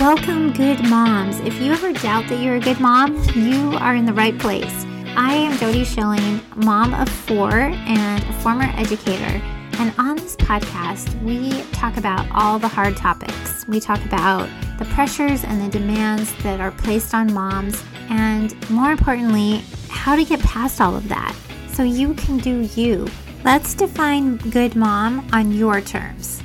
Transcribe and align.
Welcome, 0.00 0.54
good 0.54 0.82
moms. 0.88 1.40
If 1.40 1.60
you 1.60 1.72
ever 1.72 1.92
doubt 1.92 2.26
that 2.28 2.40
you're 2.40 2.56
a 2.56 2.60
good 2.60 2.80
mom, 2.80 3.22
you 3.34 3.76
are 3.76 3.94
in 3.94 4.06
the 4.06 4.14
right 4.14 4.36
place. 4.38 4.86
I 5.14 5.34
am 5.34 5.58
Jody 5.58 5.84
Schilling, 5.84 6.40
mom 6.56 6.94
of 6.94 7.06
four 7.06 7.52
and 7.52 8.24
a 8.24 8.32
former 8.40 8.72
educator. 8.76 9.42
And 9.78 9.92
on 9.98 10.16
this 10.16 10.36
podcast, 10.36 11.22
we 11.22 11.50
talk 11.72 11.98
about 11.98 12.26
all 12.32 12.58
the 12.58 12.66
hard 12.66 12.96
topics. 12.96 13.68
We 13.68 13.78
talk 13.78 14.02
about 14.06 14.48
the 14.78 14.86
pressures 14.86 15.44
and 15.44 15.60
the 15.60 15.78
demands 15.78 16.32
that 16.44 16.60
are 16.60 16.72
placed 16.72 17.12
on 17.12 17.34
moms, 17.34 17.84
and 18.08 18.70
more 18.70 18.92
importantly, 18.92 19.62
how 19.90 20.16
to 20.16 20.24
get 20.24 20.40
past 20.40 20.80
all 20.80 20.96
of 20.96 21.10
that 21.10 21.36
so 21.68 21.82
you 21.82 22.14
can 22.14 22.38
do 22.38 22.62
you. 22.74 23.06
Let's 23.44 23.74
define 23.74 24.38
good 24.38 24.76
mom 24.76 25.28
on 25.34 25.52
your 25.52 25.82
terms. 25.82 26.39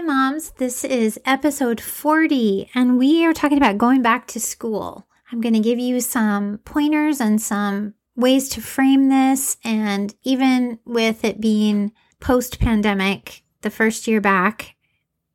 Hi, 0.00 0.06
moms. 0.06 0.52
This 0.52 0.82
is 0.82 1.20
episode 1.26 1.78
40, 1.78 2.70
and 2.74 2.96
we 2.96 3.26
are 3.26 3.34
talking 3.34 3.58
about 3.58 3.76
going 3.76 4.00
back 4.00 4.26
to 4.28 4.40
school. 4.40 5.06
I'm 5.30 5.42
going 5.42 5.52
to 5.52 5.60
give 5.60 5.78
you 5.78 6.00
some 6.00 6.56
pointers 6.64 7.20
and 7.20 7.38
some 7.38 7.92
ways 8.16 8.48
to 8.50 8.62
frame 8.62 9.10
this. 9.10 9.58
And 9.62 10.14
even 10.22 10.78
with 10.86 11.22
it 11.22 11.38
being 11.38 11.92
post 12.18 12.58
pandemic, 12.58 13.42
the 13.60 13.68
first 13.68 14.08
year 14.08 14.22
back, 14.22 14.74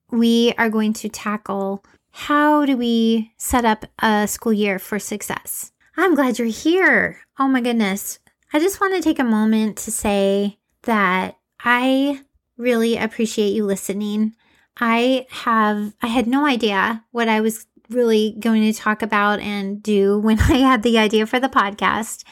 we 0.09 0.55
are 0.57 0.71
going 0.71 0.93
to 0.93 1.09
tackle 1.09 1.85
how 2.09 2.65
do 2.65 2.75
we 2.75 3.33
set 3.37 3.65
up 3.65 3.85
a 3.99 4.27
school 4.27 4.51
year 4.51 4.79
for 4.79 4.97
success. 4.97 5.73
I'm 5.95 6.15
glad 6.15 6.39
you're 6.39 6.47
here. 6.47 7.19
Oh 7.37 7.47
my 7.47 7.61
goodness. 7.61 8.17
I 8.51 8.57
just 8.57 8.81
want 8.81 8.95
to 8.95 9.01
take 9.01 9.19
a 9.19 9.23
moment 9.23 9.77
to 9.77 9.91
say 9.91 10.57
that 10.85 11.37
I 11.59 12.21
really 12.57 12.97
appreciate 12.97 13.53
you 13.53 13.63
listening. 13.63 14.33
I 14.77 15.27
have, 15.29 15.93
I 16.01 16.07
had 16.07 16.27
no 16.27 16.45
idea 16.45 17.03
what 17.11 17.29
I 17.29 17.41
was 17.41 17.67
really 17.89 18.35
going 18.39 18.61
to 18.63 18.77
talk 18.77 19.01
about 19.01 19.39
and 19.39 19.81
do 19.81 20.19
when 20.19 20.39
I 20.49 20.57
had 20.57 20.83
the 20.83 20.97
idea 20.97 21.25
for 21.25 21.39
the 21.39 21.49
podcast. 21.49 22.23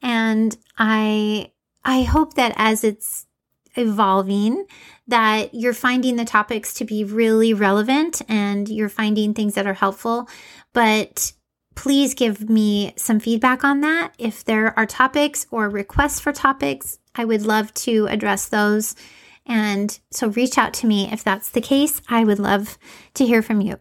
And 0.00 0.56
I, 0.78 1.52
I 1.84 2.02
hope 2.02 2.34
that 2.34 2.54
as 2.56 2.84
it's 2.84 3.26
evolving, 3.76 4.66
that 5.06 5.54
you're 5.54 5.72
finding 5.72 6.16
the 6.16 6.24
topics 6.24 6.74
to 6.74 6.84
be 6.84 7.04
really 7.04 7.54
relevant 7.54 8.22
and 8.28 8.68
you're 8.68 8.88
finding 8.88 9.34
things 9.34 9.54
that 9.54 9.66
are 9.66 9.74
helpful. 9.74 10.28
But 10.72 11.32
please 11.74 12.14
give 12.14 12.48
me 12.48 12.92
some 12.96 13.18
feedback 13.18 13.64
on 13.64 13.80
that. 13.80 14.12
If 14.18 14.44
there 14.44 14.78
are 14.78 14.86
topics 14.86 15.46
or 15.50 15.68
requests 15.68 16.20
for 16.20 16.32
topics, 16.32 16.98
I 17.14 17.24
would 17.24 17.42
love 17.42 17.72
to 17.74 18.06
address 18.06 18.48
those 18.48 18.94
and 19.46 19.98
so 20.10 20.28
reach 20.28 20.58
out 20.58 20.74
to 20.74 20.86
me 20.86 21.10
if 21.12 21.24
that's 21.24 21.50
the 21.50 21.60
case. 21.60 22.00
I 22.08 22.24
would 22.24 22.38
love 22.38 22.78
to 23.14 23.26
hear 23.26 23.42
from 23.42 23.60
you. 23.60 23.78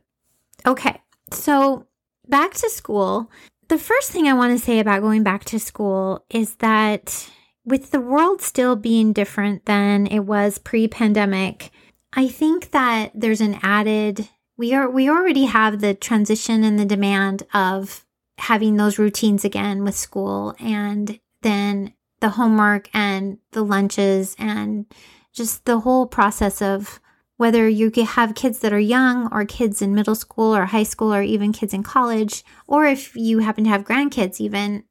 Okay, 0.65 1.01
so 1.31 1.87
back 2.27 2.53
to 2.55 2.69
school. 2.69 3.29
The 3.67 3.77
first 3.77 4.11
thing 4.11 4.27
I 4.27 4.33
want 4.33 4.57
to 4.57 4.63
say 4.63 4.79
about 4.79 5.01
going 5.01 5.23
back 5.23 5.45
to 5.45 5.59
school 5.59 6.25
is 6.29 6.55
that 6.55 7.29
with 7.65 7.91
the 7.91 8.01
world 8.01 8.41
still 8.41 8.75
being 8.75 9.13
different 9.13 9.65
than 9.65 10.07
it 10.07 10.21
was 10.21 10.57
pre-pandemic, 10.57 11.71
I 12.13 12.27
think 12.27 12.71
that 12.71 13.11
there's 13.13 13.41
an 13.41 13.59
added 13.61 14.27
we 14.57 14.73
are 14.73 14.89
we 14.89 15.09
already 15.09 15.45
have 15.45 15.79
the 15.79 15.93
transition 15.93 16.63
and 16.63 16.77
the 16.77 16.85
demand 16.85 17.43
of 17.53 18.05
having 18.37 18.75
those 18.75 18.99
routines 18.99 19.45
again 19.45 19.83
with 19.83 19.95
school 19.95 20.55
and 20.59 21.19
then 21.41 21.93
the 22.19 22.29
homework 22.29 22.89
and 22.93 23.39
the 23.51 23.63
lunches 23.63 24.35
and 24.37 24.85
just 25.33 25.65
the 25.65 25.79
whole 25.79 26.07
process 26.07 26.61
of 26.61 26.99
whether 27.37 27.67
you 27.67 27.91
have 28.05 28.35
kids 28.35 28.59
that 28.59 28.71
are 28.71 28.79
young 28.79 29.27
or 29.31 29.45
kids 29.45 29.81
in 29.81 29.95
middle 29.95 30.13
school 30.13 30.55
or 30.55 30.65
high 30.65 30.83
school 30.83 31.13
or 31.13 31.23
even 31.23 31.51
kids 31.51 31.73
in 31.73 31.81
college, 31.81 32.43
or 32.67 32.85
if 32.85 33.15
you 33.15 33.39
happen 33.39 33.63
to 33.63 33.69
have 33.69 33.83
grandkids, 33.83 34.39
even, 34.39 34.83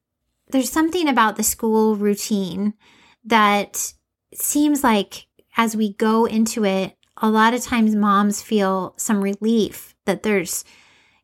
there's 0.48 0.70
something 0.70 1.08
about 1.08 1.36
the 1.36 1.44
school 1.44 1.94
routine 1.94 2.74
that 3.24 3.92
seems 4.34 4.82
like 4.82 5.26
as 5.56 5.76
we 5.76 5.92
go 5.94 6.24
into 6.24 6.64
it, 6.64 6.96
a 7.18 7.30
lot 7.30 7.54
of 7.54 7.62
times 7.62 7.94
moms 7.94 8.42
feel 8.42 8.94
some 8.96 9.22
relief 9.22 9.94
that 10.06 10.22
there's, 10.22 10.64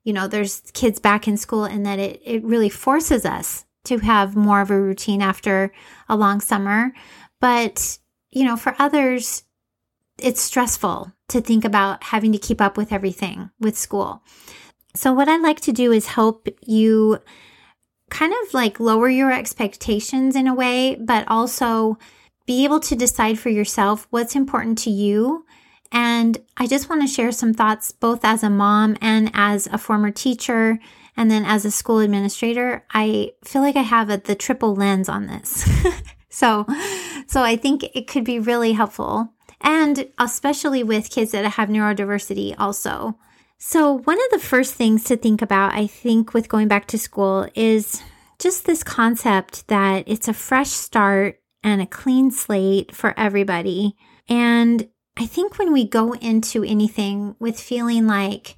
you 0.05 0.13
know, 0.13 0.29
there's 0.29 0.61
kids 0.75 1.01
back 1.01 1.27
in 1.27 1.37
school 1.37 1.65
and 1.65 1.85
that 1.87 1.99
it, 1.99 2.21
it 2.25 2.45
really 2.45 2.69
forces 2.69 3.25
us 3.25 3.65
to 3.85 3.99
have 3.99 4.37
more 4.37 4.61
of 4.61 4.71
a 4.71 4.81
routine 4.81 5.23
after 5.23 5.73
a 6.09 6.17
long 6.17 6.41
summer. 6.41 6.93
But 7.41 7.99
you 8.31 8.45
know, 8.45 8.57
for 8.57 8.75
others, 8.79 9.45
it's 10.19 10.41
stressful 10.41 11.13
to 11.29 11.41
think 11.41 11.65
about 11.65 12.05
having 12.05 12.33
to 12.33 12.39
keep 12.39 12.61
up 12.61 12.77
with 12.77 12.93
everything 12.93 13.51
with 13.61 13.77
school. 13.77 14.23
So, 14.95 15.13
what 15.13 15.29
I'd 15.29 15.43
like 15.43 15.61
to 15.61 15.73
do 15.73 15.93
is 15.93 16.07
help 16.07 16.49
you 16.63 17.19
kind 18.11 18.33
of 18.33 18.55
like 18.55 18.81
lower 18.81 19.09
your 19.09 19.33
expectations 19.33 20.37
in 20.37 20.47
a 20.47 20.55
way, 20.55 20.97
but 20.97 21.27
also 21.29 21.99
be 22.47 22.65
able 22.65 22.81
to 22.81 22.97
decide 22.97 23.39
for 23.39 23.49
yourself 23.49 24.07
what's 24.11 24.37
important 24.37 24.79
to 24.79 24.91
you. 24.91 25.45
And 25.93 26.39
I 26.57 26.67
just 26.67 26.89
want 26.89 27.03
to 27.03 27.09
share 27.09 27.33
some 27.33 27.55
thoughts, 27.55 27.93
both 27.93 28.25
as 28.25 28.43
a 28.43 28.51
mom 28.51 28.97
and 29.01 29.31
as 29.35 29.67
a 29.67 29.79
former 29.79 30.11
teacher, 30.11 30.79
and 31.17 31.31
then 31.31 31.45
as 31.45 31.65
a 31.65 31.71
school 31.71 31.99
administrator. 32.01 32.85
I 32.93 33.33
feel 33.45 33.63
like 33.63 33.77
I 33.77 33.83
have 33.83 34.11
a, 34.11 34.19
the 34.19 34.35
triple 34.35 34.75
lens 34.75 35.09
on 35.09 35.27
this. 35.27 35.69
So, 36.37 36.67
so 37.27 37.43
I 37.43 37.57
think 37.57 37.83
it 37.95 38.07
could 38.07 38.25
be 38.25 38.39
really 38.39 38.73
helpful 38.73 39.33
and 39.63 40.07
especially 40.19 40.83
with 40.83 41.09
kids 41.09 41.33
that 41.33 41.47
have 41.47 41.71
neurodiversity 41.71 42.55
also. 42.59 43.19
So, 43.57 44.01
one 44.01 44.19
of 44.19 44.31
the 44.31 44.47
first 44.47 44.75
things 44.75 45.05
to 45.05 45.17
think 45.17 45.41
about, 45.41 45.73
I 45.73 45.87
think, 45.87 46.35
with 46.35 46.51
going 46.51 46.69
back 46.69 46.89
to 46.89 46.99
school 46.99 47.49
is 47.55 48.03
just 48.39 48.67
this 48.67 48.85
concept 48.85 49.67
that 49.69 50.05
it's 50.07 50.29
a 50.29 50.35
fresh 50.35 50.69
start 50.69 51.41
and 51.65 51.81
a 51.81 51.87
clean 51.87 52.31
slate 52.31 52.95
for 52.95 53.19
everybody. 53.19 53.97
And 54.29 54.91
I 55.17 55.25
think 55.25 55.59
when 55.59 55.73
we 55.73 55.89
go 55.89 56.13
into 56.13 56.63
anything 56.65 57.35
with 57.39 57.59
feeling 57.59 58.07
like 58.07 58.57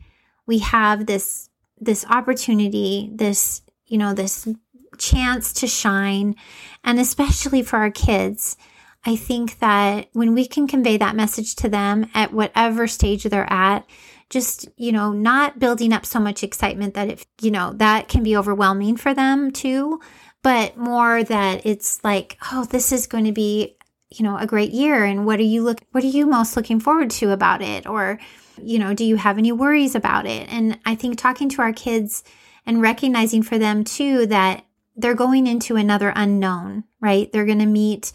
we 0.48 0.58
have 0.58 1.06
this 1.06 1.48
this 1.80 2.04
opportunity, 2.06 3.08
this, 3.14 3.62
you 3.86 3.98
know, 3.98 4.14
this 4.14 4.48
chance 4.98 5.52
to 5.54 5.66
shine. 5.66 6.36
And 6.84 6.98
especially 6.98 7.62
for 7.62 7.78
our 7.78 7.90
kids, 7.90 8.56
I 9.04 9.16
think 9.16 9.58
that 9.60 10.08
when 10.12 10.34
we 10.34 10.46
can 10.46 10.66
convey 10.66 10.96
that 10.96 11.16
message 11.16 11.54
to 11.56 11.68
them 11.68 12.10
at 12.14 12.32
whatever 12.32 12.86
stage 12.86 13.24
they're 13.24 13.50
at, 13.52 13.86
just, 14.30 14.68
you 14.76 14.92
know, 14.92 15.12
not 15.12 15.58
building 15.58 15.92
up 15.92 16.04
so 16.04 16.20
much 16.20 16.42
excitement 16.42 16.94
that 16.94 17.08
it, 17.08 17.26
you 17.40 17.50
know, 17.50 17.72
that 17.74 18.08
can 18.08 18.22
be 18.22 18.36
overwhelming 18.36 18.96
for 18.96 19.14
them 19.14 19.50
too, 19.50 20.00
but 20.42 20.76
more 20.76 21.24
that 21.24 21.64
it's 21.64 22.02
like, 22.04 22.36
oh, 22.52 22.64
this 22.64 22.92
is 22.92 23.06
going 23.06 23.24
to 23.24 23.32
be, 23.32 23.76
you 24.10 24.24
know, 24.24 24.36
a 24.36 24.46
great 24.46 24.72
year. 24.72 25.04
And 25.04 25.24
what 25.24 25.40
are 25.40 25.44
you 25.44 25.62
look, 25.62 25.80
what 25.92 26.04
are 26.04 26.08
you 26.08 26.26
most 26.26 26.56
looking 26.56 26.80
forward 26.80 27.10
to 27.12 27.30
about 27.30 27.62
it? 27.62 27.86
Or, 27.86 28.18
you 28.60 28.78
know, 28.78 28.92
do 28.92 29.04
you 29.04 29.16
have 29.16 29.38
any 29.38 29.52
worries 29.52 29.94
about 29.94 30.26
it? 30.26 30.52
And 30.52 30.78
I 30.84 30.94
think 30.94 31.16
talking 31.16 31.48
to 31.50 31.62
our 31.62 31.72
kids 31.72 32.24
and 32.66 32.82
recognizing 32.82 33.42
for 33.42 33.58
them 33.58 33.84
too 33.84 34.26
that 34.26 34.64
they're 34.98 35.14
going 35.14 35.46
into 35.46 35.76
another 35.76 36.12
unknown, 36.14 36.84
right? 37.00 37.32
They're 37.32 37.46
going 37.46 37.60
to 37.60 37.66
meet, 37.66 38.12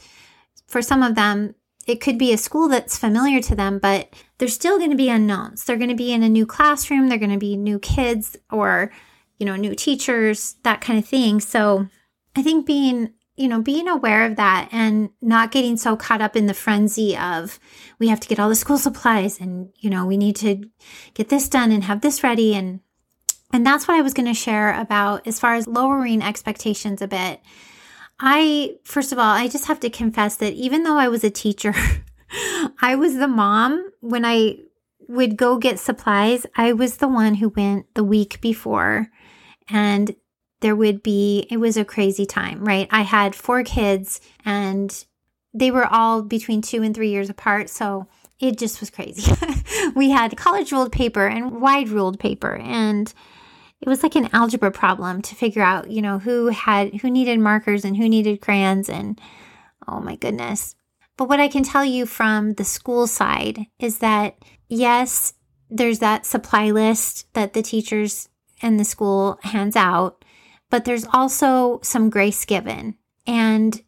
for 0.68 0.82
some 0.82 1.02
of 1.02 1.16
them, 1.16 1.56
it 1.88 2.02
could 2.02 2.18
be 2.18 2.32
a 2.32 2.38
school 2.38 2.68
that's 2.68 2.98
familiar 2.98 3.42
to 3.42 3.56
them, 3.56 3.80
but 3.80 4.14
they're 4.38 4.48
still 4.48 4.78
going 4.78 4.92
to 4.92 4.98
be 4.98 5.10
unknowns. 5.10 5.64
They're 5.64 5.78
going 5.78 5.90
to 5.90 5.96
be 5.96 6.14
in 6.14 6.24
a 6.24 6.30
new 6.30 6.46
classroom, 6.46 7.08
they're 7.08 7.18
going 7.18 7.32
to 7.32 7.38
be 7.38 7.56
new 7.56 7.80
kids 7.80 8.38
or, 8.52 8.92
you 9.40 9.46
know, 9.46 9.56
new 9.56 9.76
teachers, 9.76 10.56
that 10.64 10.82
kind 10.82 11.00
of 11.00 11.06
thing. 11.06 11.40
So 11.40 11.88
I 12.36 12.42
think 12.42 12.66
being, 12.66 13.14
you 13.36 13.48
know, 13.48 13.62
being 13.62 13.88
aware 13.88 14.26
of 14.26 14.36
that 14.36 14.70
and 14.72 15.10
not 15.22 15.52
getting 15.52 15.78
so 15.78 15.96
caught 15.96 16.22
up 16.22 16.36
in 16.36 16.46
the 16.48 16.54
frenzy 16.54 17.18
of 17.18 17.60
we 17.98 18.10
have 18.10 18.20
to 18.20 18.28
get 18.28 18.40
all 18.40 18.50
the 18.50 18.56
school 18.56 18.78
supplies 18.78 19.40
and, 19.40 19.70
you 19.78 19.90
know, 19.90 20.06
we 20.06 20.18
need 20.18 20.36
to 20.38 20.70
get 21.14 21.30
this 21.30 21.50
done 21.50 21.72
and 21.72 21.86
have 21.86 22.02
this 22.02 22.24
ready 22.24 22.54
and 22.54 22.82
and 23.54 23.66
that's 23.66 23.88
what 23.88 23.96
I 23.96 24.02
was 24.02 24.16
going 24.16 24.26
to 24.26 24.34
share 24.34 24.78
about 24.80 25.28
as 25.28 25.40
far 25.40 25.54
as 25.54 25.68
lowering 25.68 26.24
expectations 26.24 27.02
a 27.02 27.08
bit. 27.08 27.40
I, 28.20 28.78
first 28.84 29.12
of 29.12 29.20
all, 29.20 29.32
I 29.32 29.48
just 29.48 29.68
have 29.68 29.80
to 29.82 29.90
confess 29.90 30.36
that 30.38 30.54
even 30.54 30.84
though 30.84 30.98
I 30.98 31.08
was 31.08 31.24
a 31.24 31.30
teacher, 31.30 31.74
I 32.82 32.96
was 32.96 33.16
the 33.16 33.28
mom 33.28 33.92
when 34.02 34.26
I 34.26 34.58
would 35.08 35.38
go 35.38 35.58
get 35.58 35.80
supplies. 35.80 36.48
I 36.56 36.74
was 36.74 36.98
the 36.98 37.08
one 37.08 37.36
who 37.36 37.50
went 37.50 37.94
the 37.94 38.04
week 38.04 38.42
before 38.42 39.10
and 39.70 40.16
there 40.62 40.76
would 40.76 41.04
be, 41.04 41.46
it 41.52 41.58
was 41.58 41.78
a 41.78 41.86
crazy 41.86 42.26
time, 42.26 42.64
right? 42.66 42.88
I 42.90 43.02
had 43.02 43.36
four 43.36 43.64
kids 43.64 44.20
and 44.46 45.06
they 45.54 45.70
were 45.70 45.86
all 45.86 46.24
between 46.24 46.62
two 46.62 46.82
and 46.82 46.96
three 46.96 47.10
years 47.10 47.30
apart. 47.30 47.70
So 47.70 48.08
it 48.40 48.58
just 48.58 48.80
was 48.80 48.90
crazy. 48.90 49.32
we 49.96 50.10
had 50.10 50.38
college 50.38 50.72
ruled 50.72 50.92
paper 50.92 51.28
and 51.28 51.62
wide 51.62 51.90
ruled 51.90 52.20
paper 52.20 52.56
and 52.56 53.14
it 53.84 53.90
was 53.90 54.02
like 54.02 54.16
an 54.16 54.30
algebra 54.32 54.72
problem 54.72 55.22
to 55.22 55.36
figure 55.36 55.62
out, 55.62 55.92
you 55.92 56.02
know, 56.02 56.18
who 56.18 56.48
had 56.48 57.02
who 57.02 57.12
needed 57.12 57.38
markers 57.38 57.84
and 57.84 57.98
who 57.98 58.08
needed 58.08 58.40
crayons 58.40 58.88
and 58.88 59.20
oh 59.90 60.00
my 60.00 60.16
goodness. 60.16 60.74
But 61.18 61.28
what 61.28 61.42
I 61.42 61.50
can 61.50 61.64
tell 61.64 61.84
you 61.84 62.06
from 62.06 62.54
the 62.54 62.64
school 62.64 63.08
side 63.08 63.68
is 63.80 63.98
that 63.98 64.38
yes, 64.70 65.34
there's 65.70 66.00
that 66.00 66.26
supply 66.26 66.72
list 66.72 67.32
that 67.34 67.52
the 67.52 67.62
teachers 67.62 68.30
and 68.62 68.80
the 68.80 68.86
school 68.86 69.38
hands 69.44 69.76
out, 69.76 70.24
but 70.70 70.86
there's 70.86 71.06
also 71.12 71.82
some 71.84 72.10
grace 72.10 72.46
given. 72.46 72.96
And 73.28 73.84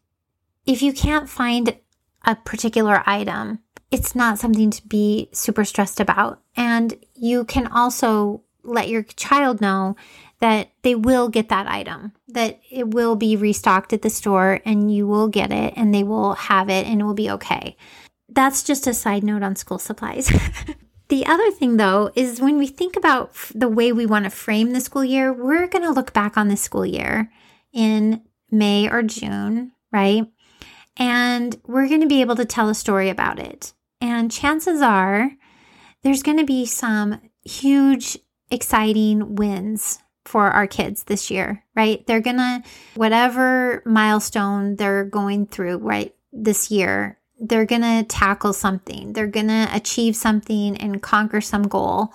if 0.66 0.82
you 0.82 0.92
can't 0.92 1.26
find 1.26 1.74
a 2.22 2.34
particular 2.34 3.02
item, 3.06 3.60
it's 3.90 4.14
not 4.14 4.38
something 4.38 4.70
to 4.72 4.86
be 4.86 5.30
super 5.32 5.64
stressed 5.64 6.00
about. 6.00 6.42
And 6.54 7.02
you 7.14 7.46
can 7.46 7.66
also 7.68 8.42
let 8.66 8.88
your 8.88 9.02
child 9.02 9.60
know 9.60 9.96
that 10.40 10.70
they 10.82 10.94
will 10.94 11.28
get 11.28 11.48
that 11.48 11.66
item, 11.66 12.12
that 12.28 12.60
it 12.70 12.88
will 12.88 13.16
be 13.16 13.36
restocked 13.36 13.92
at 13.92 14.02
the 14.02 14.10
store 14.10 14.60
and 14.64 14.94
you 14.94 15.06
will 15.06 15.28
get 15.28 15.50
it 15.50 15.72
and 15.76 15.94
they 15.94 16.04
will 16.04 16.34
have 16.34 16.68
it 16.68 16.86
and 16.86 17.00
it 17.00 17.04
will 17.04 17.14
be 17.14 17.30
okay. 17.30 17.76
That's 18.28 18.62
just 18.62 18.86
a 18.86 18.94
side 18.94 19.24
note 19.24 19.42
on 19.42 19.56
school 19.56 19.78
supplies. 19.78 20.26
the 21.08 21.24
other 21.26 21.50
thing, 21.52 21.78
though, 21.78 22.10
is 22.14 22.40
when 22.40 22.58
we 22.58 22.66
think 22.66 22.96
about 22.96 23.32
the 23.54 23.68
way 23.68 23.92
we 23.92 24.04
want 24.04 24.24
to 24.24 24.30
frame 24.30 24.72
the 24.72 24.80
school 24.80 25.04
year, 25.04 25.32
we're 25.32 25.68
going 25.68 25.84
to 25.84 25.92
look 25.92 26.12
back 26.12 26.36
on 26.36 26.48
the 26.48 26.56
school 26.56 26.84
year 26.84 27.30
in 27.72 28.22
May 28.50 28.90
or 28.90 29.02
June, 29.02 29.72
right? 29.90 30.26
And 30.98 31.60
we're 31.66 31.88
going 31.88 32.00
to 32.00 32.06
be 32.06 32.20
able 32.20 32.36
to 32.36 32.44
tell 32.44 32.68
a 32.68 32.74
story 32.74 33.08
about 33.08 33.38
it. 33.38 33.72
And 34.00 34.30
chances 34.30 34.82
are 34.82 35.30
there's 36.02 36.22
going 36.22 36.38
to 36.38 36.44
be 36.44 36.66
some 36.66 37.20
huge, 37.44 38.18
exciting 38.50 39.36
wins 39.36 39.98
for 40.24 40.50
our 40.50 40.66
kids 40.66 41.04
this 41.04 41.30
year, 41.30 41.64
right? 41.74 42.06
They're 42.06 42.20
going 42.20 42.36
to, 42.36 42.62
whatever 42.94 43.82
milestone 43.86 44.76
they're 44.76 45.04
going 45.04 45.46
through, 45.46 45.78
right, 45.78 46.14
this 46.32 46.70
year, 46.70 47.18
they're 47.38 47.66
going 47.66 47.82
to 47.82 48.04
tackle 48.08 48.52
something. 48.52 49.12
They're 49.12 49.26
going 49.26 49.48
to 49.48 49.68
achieve 49.72 50.16
something 50.16 50.76
and 50.78 51.02
conquer 51.02 51.40
some 51.40 51.64
goal. 51.64 52.12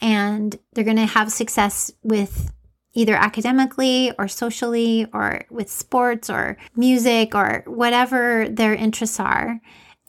And 0.00 0.56
they're 0.72 0.84
going 0.84 0.96
to 0.98 1.06
have 1.06 1.32
success 1.32 1.90
with 2.02 2.52
either 2.94 3.14
academically 3.14 4.12
or 4.18 4.28
socially 4.28 5.06
or 5.12 5.42
with 5.50 5.70
sports 5.70 6.30
or 6.30 6.56
music 6.76 7.34
or 7.34 7.64
whatever 7.66 8.48
their 8.48 8.74
interests 8.74 9.18
are. 9.18 9.60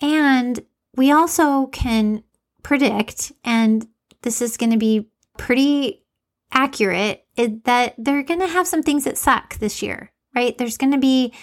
And 0.02 0.60
we 0.96 1.12
also 1.12 1.68
can 1.68 2.24
predict, 2.64 3.32
and 3.44 3.88
this 4.22 4.42
is 4.42 4.58
going 4.58 4.72
to 4.72 4.78
be 4.78 5.08
pretty 5.40 6.04
accurate, 6.52 7.26
that 7.36 7.96
they're 7.98 8.24
going 8.24 8.42
to 8.42 8.48
have 8.48 8.68
some 8.68 8.84
things 8.84 9.06
that 9.06 9.18
suck 9.18 9.58
this 9.58 9.82
year, 9.82 10.12
right? 10.36 10.58
There's 10.58 10.78
going 10.78 10.92
to 10.92 11.00
be, 11.00 11.34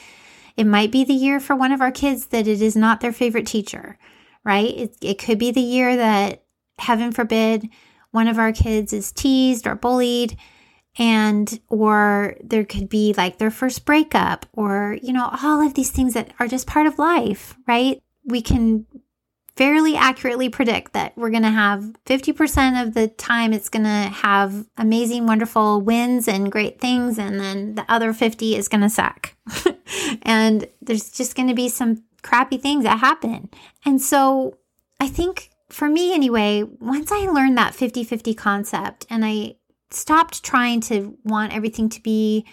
it 0.57 0.67
might 0.67 0.93
be 0.93 1.05
the 1.05 1.15
year 1.15 1.41
for 1.41 1.57
one 1.57 1.73
of 1.73 1.81
our 1.81 1.91
kids 1.91 2.27
that 2.27 2.47
it 2.47 2.63
is 2.63 2.77
not 2.77 3.01
their 3.01 3.13
favorite 3.13 3.47
teacher, 3.47 3.99
right? 4.45 4.69
It, 4.77 4.97
it 5.01 5.19
could 5.19 5.39
be 5.39 5.51
the 5.51 5.61
year 5.61 5.97
that, 5.97 6.45
heaven 6.79 7.11
forbid, 7.11 7.69
one 8.11 8.29
of 8.29 8.39
our 8.39 8.53
kids 8.53 8.93
is 8.93 9.13
teased 9.13 9.67
or 9.67 9.75
bullied 9.75 10.37
and 10.99 11.61
or 11.69 12.37
there 12.43 12.65
could 12.65 12.89
be 12.89 13.15
like 13.17 13.39
their 13.39 13.51
first 13.51 13.85
breakup 13.85 14.47
or 14.53 14.97
you 15.03 15.13
know 15.13 15.31
all 15.43 15.61
of 15.61 15.75
these 15.75 15.91
things 15.91 16.15
that 16.15 16.33
are 16.39 16.49
just 16.49 16.67
part 16.67 16.87
of 16.87 16.99
life 16.99 17.55
right 17.67 18.03
we 18.25 18.41
can 18.41 18.87
fairly 19.57 19.97
accurately 19.97 20.51
predict 20.51 20.93
that 20.93 21.17
we're 21.17 21.31
going 21.31 21.43
to 21.43 21.49
have 21.51 21.91
50% 22.05 22.83
of 22.83 22.93
the 22.93 23.09
time 23.09 23.53
it's 23.53 23.71
going 23.71 23.85
to 23.85 23.89
have 23.89 24.67
amazing, 24.77 25.27
wonderful 25.27 25.81
wins 25.81 26.29
and 26.29 26.53
great 26.53 26.79
things. 26.79 27.19
And 27.19 27.41
then 27.41 27.75
the 27.75 27.85
other 27.89 28.13
50 28.13 28.55
is 28.55 28.69
going 28.69 28.83
to 28.83 28.91
suck. 28.91 29.35
and 30.23 30.69
there's 30.83 31.11
just 31.11 31.35
going 31.35 31.49
to 31.49 31.55
be 31.55 31.71
some 31.71 32.05
crappy 32.23 32.59
things 32.59 32.85
that 32.85 32.99
happen. 32.99 33.49
And 33.85 34.01
so 34.01 34.59
I 35.01 35.09
think 35.09 35.51
for 35.71 35.89
me 35.89 36.15
anyway, 36.15 36.63
once 36.63 37.11
I 37.11 37.27
learned 37.27 37.57
that 37.57 37.75
50 37.75 38.05
50 38.05 38.35
concept 38.35 39.07
and 39.09 39.25
I 39.25 39.57
stopped 39.91 40.45
trying 40.45 40.81
to 40.83 41.17
want 41.25 41.55
everything 41.55 41.89
to 41.91 42.03
be 42.03 42.45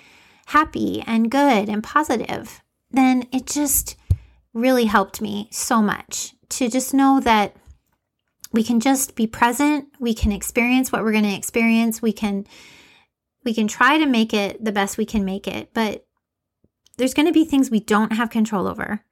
happy 0.48 1.04
and 1.06 1.30
good 1.30 1.68
and 1.68 1.84
positive, 1.84 2.62
then 2.92 3.28
it 3.34 3.46
just 3.46 3.98
really 4.54 4.86
helped 4.86 5.20
me 5.20 5.50
so 5.52 5.82
much 5.82 6.34
to 6.58 6.70
just 6.70 6.94
know 6.94 7.20
that 7.22 7.56
we 8.52 8.64
can 8.64 8.80
just 8.80 9.16
be 9.16 9.28
present, 9.28 9.88
we 10.00 10.14
can 10.14 10.32
experience 10.32 10.92
what 10.92 11.04
we're 11.04 11.12
going 11.12 11.24
to 11.24 11.36
experience, 11.36 12.02
we 12.02 12.14
can 12.14 12.46
we 13.44 13.54
can 13.54 13.68
try 13.68 13.98
to 13.98 14.06
make 14.06 14.34
it 14.34 14.64
the 14.64 14.72
best 14.72 14.98
we 14.98 15.06
can 15.06 15.26
make 15.26 15.48
it, 15.48 15.74
but 15.74 16.06
there's 16.98 17.14
going 17.14 17.26
to 17.26 17.34
be 17.34 17.44
things 17.44 17.70
we 17.70 17.80
don't 17.80 18.14
have 18.14 18.30
control 18.30 18.68
over. 18.68 19.04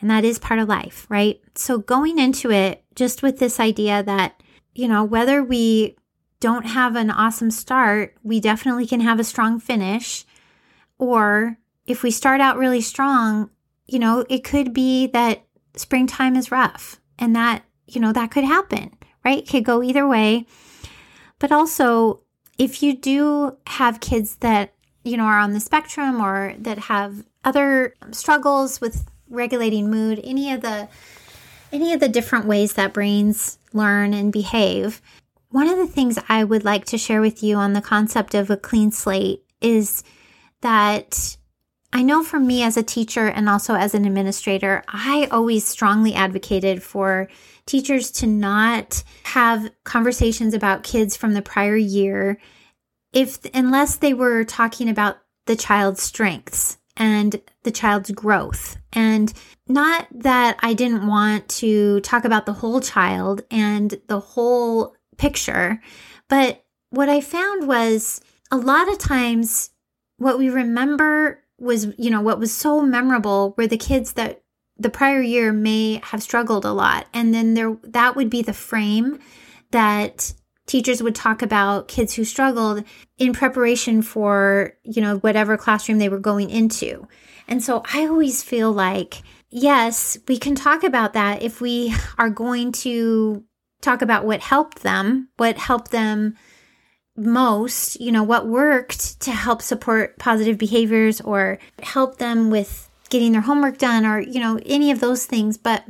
And 0.00 0.10
that 0.10 0.24
is 0.24 0.38
part 0.38 0.60
of 0.60 0.68
life, 0.68 1.06
right? 1.08 1.40
So 1.54 1.78
going 1.78 2.18
into 2.18 2.50
it 2.50 2.84
just 2.94 3.22
with 3.22 3.38
this 3.38 3.58
idea 3.58 4.02
that, 4.02 4.40
you 4.74 4.88
know, 4.88 5.04
whether 5.04 5.42
we 5.42 5.96
don't 6.40 6.66
have 6.66 6.96
an 6.96 7.10
awesome 7.10 7.50
start, 7.50 8.16
we 8.22 8.40
definitely 8.40 8.86
can 8.86 9.00
have 9.00 9.20
a 9.20 9.24
strong 9.24 9.60
finish. 9.60 10.24
Or 10.98 11.58
if 11.86 12.02
we 12.02 12.10
start 12.10 12.40
out 12.40 12.58
really 12.58 12.80
strong, 12.80 13.50
you 13.86 13.98
know, 13.98 14.24
it 14.28 14.44
could 14.44 14.72
be 14.72 15.06
that 15.08 15.44
springtime 15.76 16.36
is 16.36 16.50
rough 16.50 17.00
and 17.18 17.34
that, 17.36 17.64
you 17.86 18.00
know, 18.00 18.12
that 18.12 18.30
could 18.30 18.44
happen, 18.44 18.96
right? 19.24 19.38
It 19.38 19.48
could 19.48 19.64
go 19.64 19.82
either 19.82 20.06
way. 20.06 20.46
But 21.38 21.52
also, 21.52 22.20
if 22.58 22.82
you 22.82 22.96
do 22.96 23.56
have 23.66 24.00
kids 24.00 24.36
that, 24.36 24.74
you 25.04 25.16
know, 25.16 25.24
are 25.24 25.38
on 25.38 25.52
the 25.52 25.60
spectrum 25.60 26.20
or 26.20 26.54
that 26.58 26.78
have 26.78 27.24
other 27.44 27.94
struggles 28.12 28.80
with 28.80 29.08
regulating 29.28 29.90
mood, 29.90 30.20
any 30.22 30.52
of 30.52 30.60
the 30.60 30.88
any 31.72 31.94
of 31.94 32.00
the 32.00 32.08
different 32.08 32.44
ways 32.44 32.74
that 32.74 32.92
brains 32.92 33.58
learn 33.72 34.12
and 34.12 34.30
behave. 34.30 35.00
One 35.48 35.68
of 35.68 35.78
the 35.78 35.86
things 35.86 36.18
I 36.28 36.44
would 36.44 36.64
like 36.64 36.84
to 36.86 36.98
share 36.98 37.20
with 37.20 37.42
you 37.42 37.56
on 37.56 37.72
the 37.72 37.80
concept 37.80 38.34
of 38.34 38.50
a 38.50 38.56
clean 38.56 38.92
slate 38.92 39.42
is 39.60 40.04
that 40.60 41.36
I 41.92 42.02
know 42.02 42.22
for 42.22 42.40
me 42.40 42.62
as 42.62 42.76
a 42.76 42.82
teacher 42.82 43.26
and 43.26 43.48
also 43.48 43.74
as 43.74 43.94
an 43.94 44.06
administrator, 44.06 44.82
I 44.88 45.28
always 45.30 45.66
strongly 45.66 46.14
advocated 46.14 46.82
for 46.82 47.28
teachers 47.66 48.10
to 48.12 48.26
not 48.26 49.04
have 49.24 49.70
conversations 49.84 50.54
about 50.54 50.84
kids 50.84 51.16
from 51.16 51.34
the 51.34 51.42
prior 51.42 51.76
year 51.76 52.38
if 53.12 53.38
unless 53.52 53.96
they 53.96 54.14
were 54.14 54.42
talking 54.42 54.88
about 54.88 55.18
the 55.46 55.56
child's 55.56 56.02
strengths 56.02 56.78
and 56.96 57.40
the 57.62 57.70
child's 57.70 58.10
growth. 58.10 58.78
And 58.92 59.32
not 59.68 60.06
that 60.12 60.58
I 60.60 60.74
didn't 60.74 61.06
want 61.06 61.48
to 61.50 62.00
talk 62.00 62.24
about 62.24 62.46
the 62.46 62.52
whole 62.52 62.80
child 62.80 63.42
and 63.50 64.00
the 64.08 64.20
whole 64.20 64.96
picture, 65.18 65.80
but 66.28 66.64
what 66.90 67.08
I 67.08 67.20
found 67.20 67.66
was 67.68 68.20
a 68.50 68.56
lot 68.56 68.88
of 68.88 68.98
times 68.98 69.70
what 70.18 70.38
we 70.38 70.48
remember 70.48 71.42
was, 71.62 71.88
you 71.96 72.10
know, 72.10 72.20
what 72.20 72.38
was 72.38 72.52
so 72.52 72.82
memorable 72.82 73.54
were 73.56 73.66
the 73.66 73.78
kids 73.78 74.14
that 74.14 74.42
the 74.78 74.90
prior 74.90 75.22
year 75.22 75.52
may 75.52 76.00
have 76.02 76.22
struggled 76.22 76.64
a 76.64 76.72
lot. 76.72 77.06
And 77.14 77.32
then 77.32 77.54
there 77.54 77.76
that 77.84 78.16
would 78.16 78.28
be 78.28 78.42
the 78.42 78.52
frame 78.52 79.18
that 79.70 80.34
teachers 80.66 81.02
would 81.02 81.14
talk 81.14 81.42
about 81.42 81.88
kids 81.88 82.14
who 82.14 82.24
struggled 82.24 82.84
in 83.18 83.32
preparation 83.32 84.02
for, 84.02 84.74
you 84.82 85.00
know, 85.00 85.18
whatever 85.18 85.56
classroom 85.56 85.98
they 85.98 86.08
were 86.08 86.18
going 86.18 86.50
into. 86.50 87.06
And 87.48 87.62
so 87.62 87.82
I 87.92 88.06
always 88.06 88.42
feel 88.42 88.72
like, 88.72 89.22
yes, 89.50 90.18
we 90.28 90.38
can 90.38 90.54
talk 90.54 90.84
about 90.84 91.12
that 91.14 91.42
if 91.42 91.60
we 91.60 91.94
are 92.18 92.30
going 92.30 92.72
to 92.72 93.44
talk 93.80 94.02
about 94.02 94.24
what 94.24 94.40
helped 94.40 94.82
them, 94.82 95.28
what 95.36 95.58
helped 95.58 95.90
them 95.90 96.36
most, 97.16 98.00
you 98.00 98.10
know, 98.10 98.22
what 98.22 98.46
worked 98.46 99.20
to 99.20 99.32
help 99.32 99.62
support 99.62 100.18
positive 100.18 100.58
behaviors 100.58 101.20
or 101.20 101.58
help 101.82 102.18
them 102.18 102.50
with 102.50 102.88
getting 103.10 103.32
their 103.32 103.42
homework 103.42 103.78
done 103.78 104.06
or, 104.06 104.20
you 104.20 104.40
know, 104.40 104.58
any 104.64 104.90
of 104.90 105.00
those 105.00 105.26
things. 105.26 105.58
But, 105.58 105.84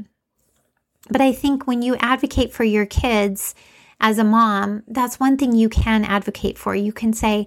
but 1.09 1.21
I 1.21 1.33
think 1.33 1.67
when 1.67 1.83
you 1.83 1.97
advocate 1.97 2.53
for 2.53 2.65
your 2.65 2.87
kids 2.87 3.55
as 4.01 4.19
a 4.19 4.25
mom, 4.25 4.83
that's 4.89 5.21
one 5.21 5.37
thing 5.37 5.55
you 5.55 5.69
can 5.69 6.05
advocate 6.05 6.59
for. 6.59 6.75
You 6.75 6.93
can 6.93 7.13
say, 7.13 7.47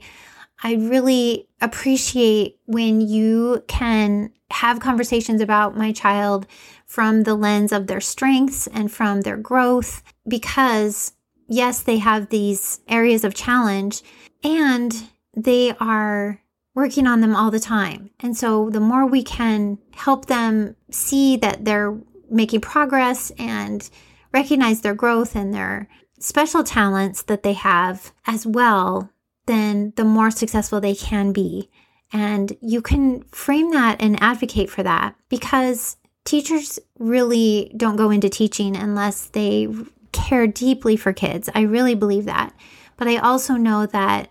I 0.63 0.75
really 0.75 1.49
appreciate 1.61 2.59
when 2.65 3.01
you 3.01 3.63
can 3.67 4.31
have 4.51 4.79
conversations 4.79 5.41
about 5.41 5.75
my 5.75 5.91
child 5.91 6.47
from 6.85 7.23
the 7.23 7.35
lens 7.35 7.71
of 7.71 7.87
their 7.87 7.99
strengths 7.99 8.67
and 8.67 8.91
from 8.91 9.21
their 9.21 9.37
growth 9.37 10.01
because 10.27 11.11
yes, 11.47 11.81
they 11.81 11.97
have 11.97 12.29
these 12.29 12.79
areas 12.87 13.23
of 13.23 13.33
challenge 13.33 14.01
and 14.43 15.09
they 15.35 15.75
are 15.79 16.41
working 16.73 17.07
on 17.07 17.21
them 17.21 17.35
all 17.35 17.51
the 17.51 17.59
time. 17.59 18.09
And 18.19 18.35
so 18.35 18.69
the 18.69 18.79
more 18.79 19.05
we 19.05 19.23
can 19.23 19.77
help 19.93 20.25
them 20.25 20.75
see 20.91 21.37
that 21.37 21.65
they're 21.65 21.97
making 22.29 22.61
progress 22.61 23.31
and 23.37 23.89
recognize 24.33 24.81
their 24.81 24.93
growth 24.93 25.35
and 25.35 25.53
their 25.53 25.87
special 26.19 26.63
talents 26.63 27.23
that 27.23 27.43
they 27.43 27.53
have 27.53 28.11
as 28.27 28.45
well, 28.45 29.09
then 29.45 29.93
the 29.95 30.03
more 30.03 30.31
successful 30.31 30.81
they 30.81 30.95
can 30.95 31.31
be. 31.31 31.69
And 32.11 32.55
you 32.61 32.81
can 32.81 33.23
frame 33.23 33.71
that 33.71 34.01
and 34.01 34.21
advocate 34.21 34.69
for 34.69 34.83
that 34.83 35.15
because 35.29 35.97
teachers 36.23 36.79
really 36.99 37.71
don't 37.77 37.95
go 37.95 38.09
into 38.09 38.29
teaching 38.29 38.75
unless 38.75 39.27
they 39.27 39.67
care 40.15 40.47
deeply 40.47 40.95
for 40.95 41.13
kids. 41.13 41.49
I 41.53 41.61
really 41.61 41.93
believe 41.93 42.25
that. 42.25 42.53
But 42.97 43.07
I 43.07 43.17
also 43.17 43.55
know 43.55 43.85
that 43.85 44.29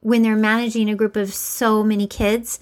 when 0.00 0.22
they're 0.22 0.36
managing 0.36 0.88
a 0.88 0.94
group 0.94 1.16
of 1.16 1.34
so 1.34 1.84
many 1.84 2.06
kids, 2.06 2.58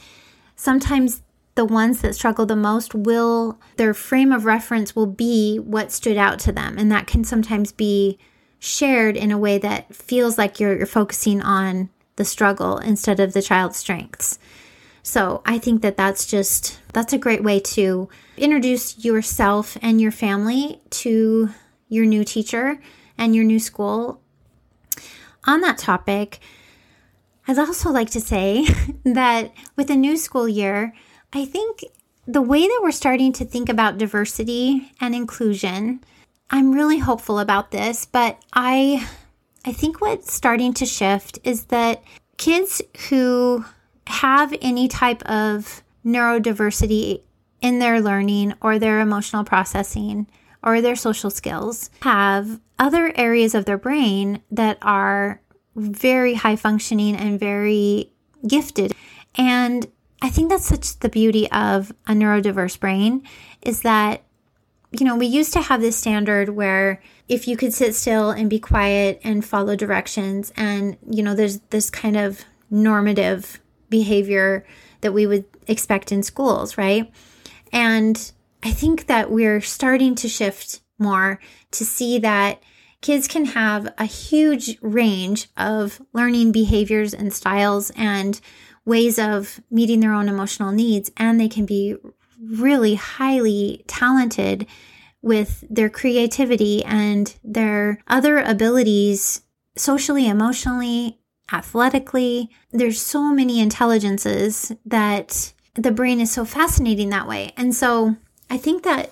sometimes 0.57 1.23
the 1.55 1.65
ones 1.65 2.01
that 2.01 2.15
struggle 2.15 2.47
the 2.47 2.57
most 2.57 2.95
will, 2.95 3.61
their 3.77 3.95
frame 3.95 4.33
of 4.33 4.45
reference 4.45 4.97
will 4.97 5.07
be 5.07 5.59
what 5.59 5.93
stood 5.93 6.17
out 6.17 6.39
to 6.41 6.53
them. 6.53 6.77
And 6.77 6.91
that 6.91 7.07
can 7.07 7.23
sometimes 7.23 7.71
be 7.71 8.19
shared 8.59 9.17
in 9.17 9.31
a 9.31 9.39
way 9.39 9.59
that 9.59 9.95
feels 9.95 10.37
like 10.37 10.59
you're, 10.59 10.77
you're 10.77 10.87
focusing 10.87 11.41
on 11.43 11.91
the 12.17 12.25
struggle 12.25 12.79
instead 12.79 13.21
of 13.21 13.33
the 13.33 13.43
child's 13.43 13.77
strengths. 13.77 14.39
So 15.03 15.43
I 15.45 15.59
think 15.59 15.83
that 15.83 15.99
that's 15.99 16.27
just, 16.27 16.81
that's 16.93 17.13
a 17.13 17.19
great 17.19 17.45
way 17.45 17.61
to 17.61 18.09
introduce 18.37 19.05
yourself 19.05 19.77
and 19.83 20.01
your 20.01 20.11
family 20.11 20.81
to 20.91 21.51
your 21.95 22.05
new 22.05 22.25
teacher 22.25 22.81
and 23.17 23.35
your 23.35 23.45
new 23.45 23.59
school. 23.59 24.21
On 25.47 25.61
that 25.61 25.79
topic, 25.79 26.41
I'd 27.47 27.59
also 27.59 27.91
like 27.91 28.11
to 28.11 28.21
say 28.21 28.67
that 29.05 29.53
with 29.77 29.91
a 29.91 29.97
new 29.97 30.17
school 30.17 30.49
year, 30.49 30.95
I 31.33 31.45
think 31.45 31.85
the 32.27 32.43
way 32.43 32.67
that 32.67 32.81
we're 32.83 32.91
starting 32.91 33.33
to 33.35 33.45
think 33.45 33.69
about 33.69 33.99
diversity 33.99 34.93
and 35.01 35.15
inclusion, 35.15 36.01
I'm 36.51 36.73
really 36.73 36.99
hopeful 36.99 37.39
about 37.39 37.71
this, 37.71 38.07
but 38.07 38.43
I 38.53 39.07
I 39.67 39.73
think 39.73 40.01
what's 40.01 40.33
starting 40.33 40.75
to 40.75 40.87
shift 40.87 41.39
is 41.43 41.67
that 41.67 42.03
kids 42.37 42.83
who 43.09 43.65
have 44.07 44.55
any 44.61 44.89
type 44.89 45.23
of 45.23 45.83
neurodiversity 46.05 47.23
in 47.63 47.79
their 47.79 48.01
learning 48.01 48.53
or 48.61 48.79
their 48.79 49.01
emotional 49.01 49.43
processing 49.43 50.27
or 50.65 50.81
their 50.81 50.97
social 50.97 51.31
skills 51.31 51.91
have 52.03 52.59
other 52.79 53.13
areas 53.15 53.55
of 53.55 53.67
their 53.67 53.79
brain 53.79 54.43
that 54.51 54.79
are 54.83 55.41
very 55.77 56.35
high 56.35 56.57
functioning 56.57 57.15
and 57.15 57.39
very 57.39 58.11
gifted. 58.47 58.95
And 59.37 59.87
I 60.23 60.31
think 60.31 60.49
that's 60.49 60.67
such 60.67 60.99
the 61.01 61.09
beauty 61.09 61.51
of 61.51 61.93
a 62.07 62.13
neurodiverse 62.13 62.81
brain 62.81 63.23
is 63.63 63.83
that, 63.83 64.23
you 64.99 65.05
know, 65.05 65.17
we 65.17 65.27
used 65.27 65.53
to 65.53 65.61
have 65.61 65.81
this 65.81 65.97
standard 65.97 66.49
where 66.51 67.03
if 67.29 67.47
you 67.47 67.57
could 67.57 67.75
sit 67.75 67.95
still 67.95 68.31
and 68.31 68.49
be 68.49 68.59
quiet 68.59 69.21
and 69.25 69.45
follow 69.45 69.77
directions, 69.77 70.53
and, 70.57 70.97
you 71.11 71.23
know, 71.23 71.35
there's 71.35 71.61
this 71.71 71.91
kind 71.91 72.17
of 72.17 72.45
normative 72.71 73.61
behavior 73.91 74.65
that 75.01 75.13
we 75.13 75.27
would 75.27 75.45
expect 75.67 76.13
in 76.13 76.23
schools, 76.23 76.79
right? 76.79 77.13
And 77.73 78.33
I 78.65 78.71
think 78.71 79.07
that 79.07 79.31
we're 79.31 79.61
starting 79.61 80.15
to 80.17 80.29
shift 80.29 80.81
more 80.99 81.39
to 81.73 81.85
see 81.85 82.19
that 82.21 82.63
kids 83.03 83.29
can 83.29 83.45
have 83.45 83.93
a 83.99 84.07
huge 84.07 84.79
range 84.81 85.49
of 85.57 86.01
learning 86.15 86.53
behaviors 86.53 87.13
and 87.13 87.33
styles 87.33 87.91
and 87.91 88.41
ways 88.87 89.19
of 89.19 89.61
meeting 89.71 90.01
their 90.01 90.15
own 90.15 90.29
emotional 90.29 90.73
needs, 90.73 91.11
and 91.19 91.39
they 91.39 91.49
can 91.49 91.67
be 91.67 91.97
really 92.43 92.95
highly 92.95 93.85
talented 93.87 94.67
with 95.21 95.65
their 95.69 95.91
creativity 95.91 96.85
and 96.85 97.37
their 97.45 97.99
other 98.07 98.39
abilities 98.39 99.43
socially, 99.77 100.27
emotionally, 100.27 101.19
athletically. 101.53 102.51
There's 102.71 103.01
so 103.01 103.33
many 103.35 103.61
intelligences 103.61 104.73
that 104.87 105.53
the 105.75 105.93
brain 105.93 106.21
is 106.21 106.31
so 106.31 106.45
fascinating 106.45 107.11
that 107.11 107.29
way. 107.29 107.53
And 107.57 107.75
so 107.75 108.17
I 108.51 108.57
think 108.57 108.83
that 108.85 109.11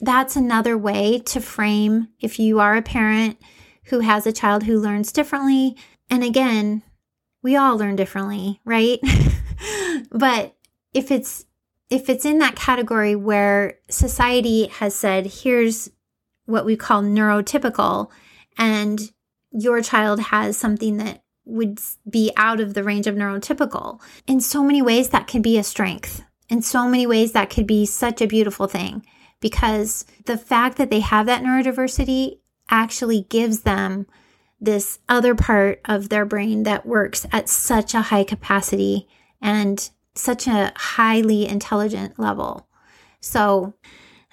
that's 0.00 0.36
another 0.36 0.76
way 0.76 1.18
to 1.26 1.40
frame 1.40 2.08
if 2.20 2.38
you 2.38 2.60
are 2.60 2.76
a 2.76 2.82
parent 2.82 3.40
who 3.84 4.00
has 4.00 4.26
a 4.26 4.32
child 4.32 4.64
who 4.64 4.78
learns 4.78 5.12
differently. 5.12 5.76
And 6.10 6.22
again, 6.22 6.82
we 7.42 7.56
all 7.56 7.76
learn 7.76 7.96
differently, 7.96 8.60
right? 8.64 9.00
but 10.10 10.54
if 10.92 11.10
it's 11.10 11.46
if 11.90 12.10
it's 12.10 12.24
in 12.24 12.38
that 12.38 12.54
category 12.54 13.16
where 13.16 13.78
society 13.88 14.66
has 14.66 14.94
said, 14.94 15.24
here's 15.26 15.90
what 16.44 16.66
we 16.66 16.76
call 16.76 17.02
neurotypical, 17.02 18.10
and 18.58 19.10
your 19.50 19.80
child 19.80 20.20
has 20.20 20.56
something 20.58 20.98
that 20.98 21.22
would 21.46 21.80
be 22.08 22.30
out 22.36 22.60
of 22.60 22.74
the 22.74 22.84
range 22.84 23.06
of 23.06 23.14
neurotypical, 23.14 24.00
in 24.26 24.40
so 24.40 24.62
many 24.62 24.82
ways 24.82 25.08
that 25.10 25.26
can 25.26 25.40
be 25.40 25.56
a 25.56 25.64
strength. 25.64 26.22
In 26.48 26.62
so 26.62 26.88
many 26.88 27.06
ways 27.06 27.32
that 27.32 27.50
could 27.50 27.66
be 27.66 27.84
such 27.84 28.20
a 28.20 28.26
beautiful 28.26 28.66
thing 28.66 29.04
because 29.40 30.04
the 30.24 30.38
fact 30.38 30.78
that 30.78 30.90
they 30.90 31.00
have 31.00 31.26
that 31.26 31.42
neurodiversity 31.42 32.38
actually 32.70 33.22
gives 33.28 33.60
them 33.60 34.06
this 34.60 34.98
other 35.08 35.34
part 35.34 35.80
of 35.84 36.08
their 36.08 36.24
brain 36.24 36.64
that 36.64 36.86
works 36.86 37.26
at 37.30 37.48
such 37.48 37.94
a 37.94 38.02
high 38.02 38.24
capacity 38.24 39.06
and 39.40 39.90
such 40.14 40.46
a 40.46 40.72
highly 40.74 41.46
intelligent 41.46 42.18
level. 42.18 42.66
So 43.20 43.74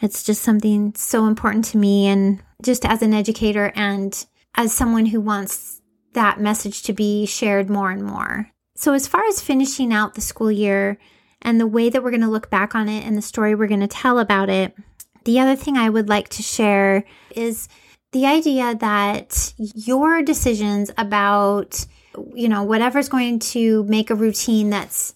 it's 0.02 0.24
just 0.24 0.42
something 0.42 0.94
so 0.96 1.28
important 1.28 1.66
to 1.66 1.78
me. 1.78 2.08
And 2.08 2.42
just 2.64 2.86
as 2.86 3.02
an 3.02 3.14
educator 3.14 3.72
and 3.76 4.26
as 4.56 4.74
someone 4.74 5.08
who 5.08 5.22
wants 5.22 5.82
that 6.14 6.40
message 6.40 6.84
to 6.84 6.94
be 6.94 7.26
shared 7.26 7.70
more 7.70 7.92
and 7.92 8.04
more. 8.04 8.52
So, 8.78 8.94
as 8.94 9.08
far 9.08 9.24
as 9.26 9.42
finishing 9.42 9.94
out 9.94 10.16
the 10.16 10.22
school 10.22 10.52
year 10.52 10.98
and 11.46 11.60
the 11.62 11.68
way 11.68 11.90
that 11.90 12.04
we're 12.04 12.10
going 12.10 12.22
to 12.22 12.28
look 12.28 12.50
back 12.50 12.74
on 12.74 12.90
it 12.90 13.06
and 13.06 13.16
the 13.16 13.22
story 13.22 13.54
we're 13.54 13.68
going 13.68 13.80
to 13.80 13.88
tell 13.88 14.18
about 14.18 14.50
it, 14.50 14.76
the 15.24 15.40
other 15.40 15.56
thing 15.56 15.78
I 15.78 15.90
would 15.90 16.10
like 16.10 16.28
to 16.30 16.44
share 16.44 17.06
is 17.36 17.70
the 18.12 18.26
idea 18.26 18.76
that 18.76 19.54
your 19.58 20.24
decisions 20.24 20.90
about, 20.98 21.86
you 22.34 22.50
know, 22.50 22.64
whatever's 22.64 23.10
going 23.10 23.40
to 23.40 23.84
make 23.84 24.10
a 24.10 24.16
routine 24.16 24.72
that's 24.72 25.14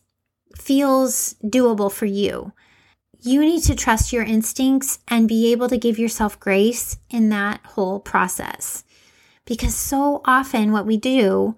feels 0.56 1.36
doable 1.44 1.92
for 1.92 2.06
you. 2.06 2.54
You 3.22 3.42
need 3.42 3.64
to 3.64 3.76
trust 3.76 4.14
your 4.14 4.24
instincts 4.24 5.00
and 5.08 5.28
be 5.28 5.52
able 5.52 5.68
to 5.68 5.78
give 5.78 5.98
yourself 5.98 6.40
grace 6.40 6.98
in 7.10 7.30
that 7.30 7.62
whole 7.66 8.00
process. 8.00 8.84
Because 9.46 9.76
so 9.76 10.22
often 10.26 10.72
what 10.72 10.86
we 10.86 10.98
do 10.98 11.56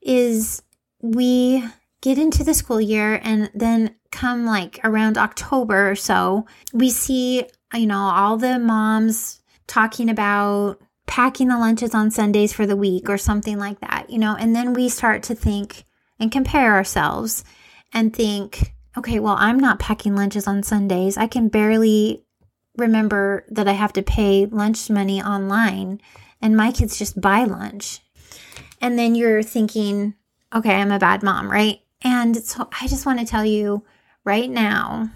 is 0.00 0.62
we 1.00 1.64
get 2.00 2.18
into 2.18 2.44
the 2.44 2.54
school 2.54 2.80
year 2.80 3.20
and 3.22 3.50
then 3.52 3.96
come 4.12 4.44
like 4.44 4.78
around 4.84 5.18
October 5.18 5.90
or 5.90 5.96
so, 5.96 6.46
we 6.72 6.90
see 6.90 7.46
you 7.74 7.86
know, 7.86 7.98
all 7.98 8.36
the 8.36 8.58
moms 8.58 9.40
talking 9.66 10.10
about 10.10 10.78
packing 11.06 11.48
the 11.48 11.58
lunches 11.58 11.94
on 11.94 12.10
Sundays 12.10 12.52
for 12.52 12.66
the 12.66 12.76
week 12.76 13.08
or 13.08 13.18
something 13.18 13.58
like 13.58 13.80
that, 13.80 14.08
you 14.08 14.18
know, 14.18 14.36
and 14.38 14.54
then 14.54 14.72
we 14.72 14.88
start 14.88 15.22
to 15.24 15.34
think 15.34 15.84
and 16.18 16.30
compare 16.30 16.74
ourselves 16.74 17.44
and 17.92 18.14
think, 18.14 18.74
okay, 18.96 19.18
well, 19.18 19.36
I'm 19.38 19.58
not 19.58 19.78
packing 19.78 20.14
lunches 20.14 20.46
on 20.46 20.62
Sundays. 20.62 21.16
I 21.16 21.26
can 21.26 21.48
barely 21.48 22.24
remember 22.76 23.44
that 23.48 23.68
I 23.68 23.72
have 23.72 23.92
to 23.94 24.02
pay 24.02 24.46
lunch 24.46 24.88
money 24.88 25.22
online 25.22 26.00
and 26.40 26.56
my 26.56 26.72
kids 26.72 26.98
just 26.98 27.20
buy 27.20 27.44
lunch. 27.44 28.00
And 28.80 28.98
then 28.98 29.14
you're 29.14 29.42
thinking, 29.42 30.14
okay, 30.54 30.74
I'm 30.74 30.92
a 30.92 30.98
bad 30.98 31.22
mom, 31.22 31.50
right? 31.50 31.80
And 32.02 32.36
so 32.36 32.68
I 32.80 32.88
just 32.88 33.06
want 33.06 33.20
to 33.20 33.26
tell 33.26 33.44
you 33.44 33.84
right 34.24 34.50
now 34.50 35.10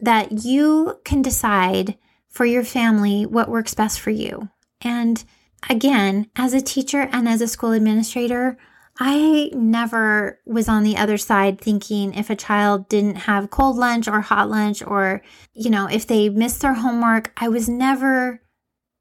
that 0.00 0.44
you 0.44 1.00
can 1.04 1.22
decide 1.22 1.96
for 2.28 2.46
your 2.46 2.64
family 2.64 3.26
what 3.26 3.48
works 3.48 3.74
best 3.74 4.00
for 4.00 4.10
you. 4.10 4.48
And 4.80 5.22
again, 5.68 6.30
as 6.36 6.54
a 6.54 6.60
teacher 6.60 7.08
and 7.12 7.28
as 7.28 7.40
a 7.40 7.48
school 7.48 7.72
administrator, 7.72 8.56
I 8.98 9.50
never 9.54 10.40
was 10.44 10.68
on 10.68 10.82
the 10.82 10.96
other 10.96 11.16
side 11.16 11.60
thinking 11.60 12.12
if 12.14 12.28
a 12.28 12.36
child 12.36 12.88
didn't 12.88 13.16
have 13.16 13.50
cold 13.50 13.76
lunch 13.76 14.06
or 14.06 14.20
hot 14.20 14.50
lunch 14.50 14.82
or, 14.82 15.22
you 15.54 15.70
know, 15.70 15.86
if 15.86 16.06
they 16.06 16.28
missed 16.28 16.60
their 16.60 16.74
homework, 16.74 17.32
I 17.36 17.48
was 17.48 17.68
never 17.68 18.42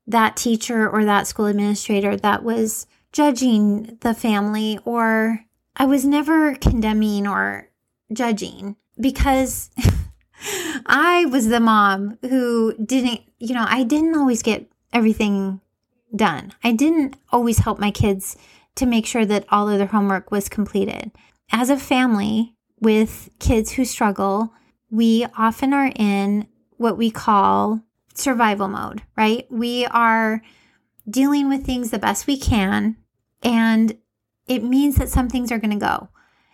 that 0.08 0.38
teacher 0.38 0.90
or 0.90 1.06
that 1.06 1.28
school 1.28 1.46
administrator 1.46 2.16
that 2.18 2.44
was 2.44 2.88
judging 3.12 3.98
the 4.02 4.14
family 4.14 4.80
or 4.86 5.46
I 5.76 5.86
was 5.86 6.06
never 6.06 6.56
condemning 6.56 7.28
or 7.28 7.70
judging 8.12 8.76
because 9.00 9.70
I 10.86 11.26
was 11.26 11.48
the 11.48 11.60
mom 11.60 12.18
who 12.22 12.76
didn't, 12.84 13.22
you 13.40 13.54
know, 13.54 13.66
I 13.68 13.84
didn't 13.84 14.18
always 14.18 14.42
get 14.42 14.70
everything 14.94 15.62
done. 16.16 16.54
I 16.64 16.72
didn't 16.72 17.16
always 17.32 17.60
help 17.60 17.80
my 17.80 17.92
kids 17.92 18.36
to 18.76 18.86
make 18.86 19.06
sure 19.06 19.26
that 19.26 19.46
all 19.50 19.70
of 19.70 19.78
their 19.78 19.88
homework 19.88 20.32
was 20.32 20.50
completed. 20.50 21.12
As 21.52 21.70
a 21.70 21.78
family 21.78 22.56
with 22.80 23.30
kids 23.40 23.72
who 23.72 23.86
struggle, 23.86 24.54
we 24.90 25.26
often 25.38 25.74
are 25.74 25.92
in 25.96 26.48
what 26.78 26.98
we 26.98 27.12
call 27.12 27.82
survival 28.14 28.68
mode, 28.68 29.04
right? 29.16 29.46
We 29.50 29.86
are 29.88 30.42
dealing 31.10 31.50
with 31.50 31.66
things 31.66 31.92
the 31.92 32.00
best 32.00 32.28
we 32.28 32.38
can, 32.38 32.98
and 33.44 33.98
it 34.48 34.64
means 34.64 34.96
that 34.96 35.10
some 35.10 35.30
things 35.30 35.52
are 35.52 35.60
going 35.60 35.78
to 35.78 35.86
go. 35.86 36.10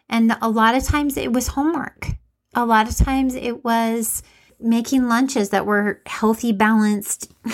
And 0.10 0.36
a 0.42 0.50
lot 0.50 0.76
of 0.76 0.84
times 0.84 1.18
it 1.18 1.34
was 1.34 1.50
homework 1.50 2.10
a 2.56 2.66
lot 2.66 2.90
of 2.90 2.96
times 2.96 3.36
it 3.36 3.64
was 3.64 4.24
making 4.60 5.08
lunches 5.08 5.50
that 5.50 5.66
were 5.66 6.02
healthy, 6.06 6.52
balanced 6.52 7.32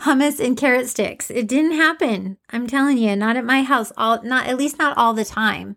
hummus 0.00 0.44
and 0.44 0.56
carrot 0.56 0.88
sticks. 0.88 1.30
It 1.30 1.48
didn't 1.48 1.76
happen. 1.76 2.36
I'm 2.50 2.66
telling 2.66 2.98
you, 2.98 3.14
not 3.16 3.36
at 3.36 3.44
my 3.44 3.62
house. 3.62 3.92
All 3.96 4.22
not 4.22 4.46
at 4.46 4.58
least 4.58 4.78
not 4.78 4.96
all 4.98 5.14
the 5.14 5.24
time. 5.24 5.76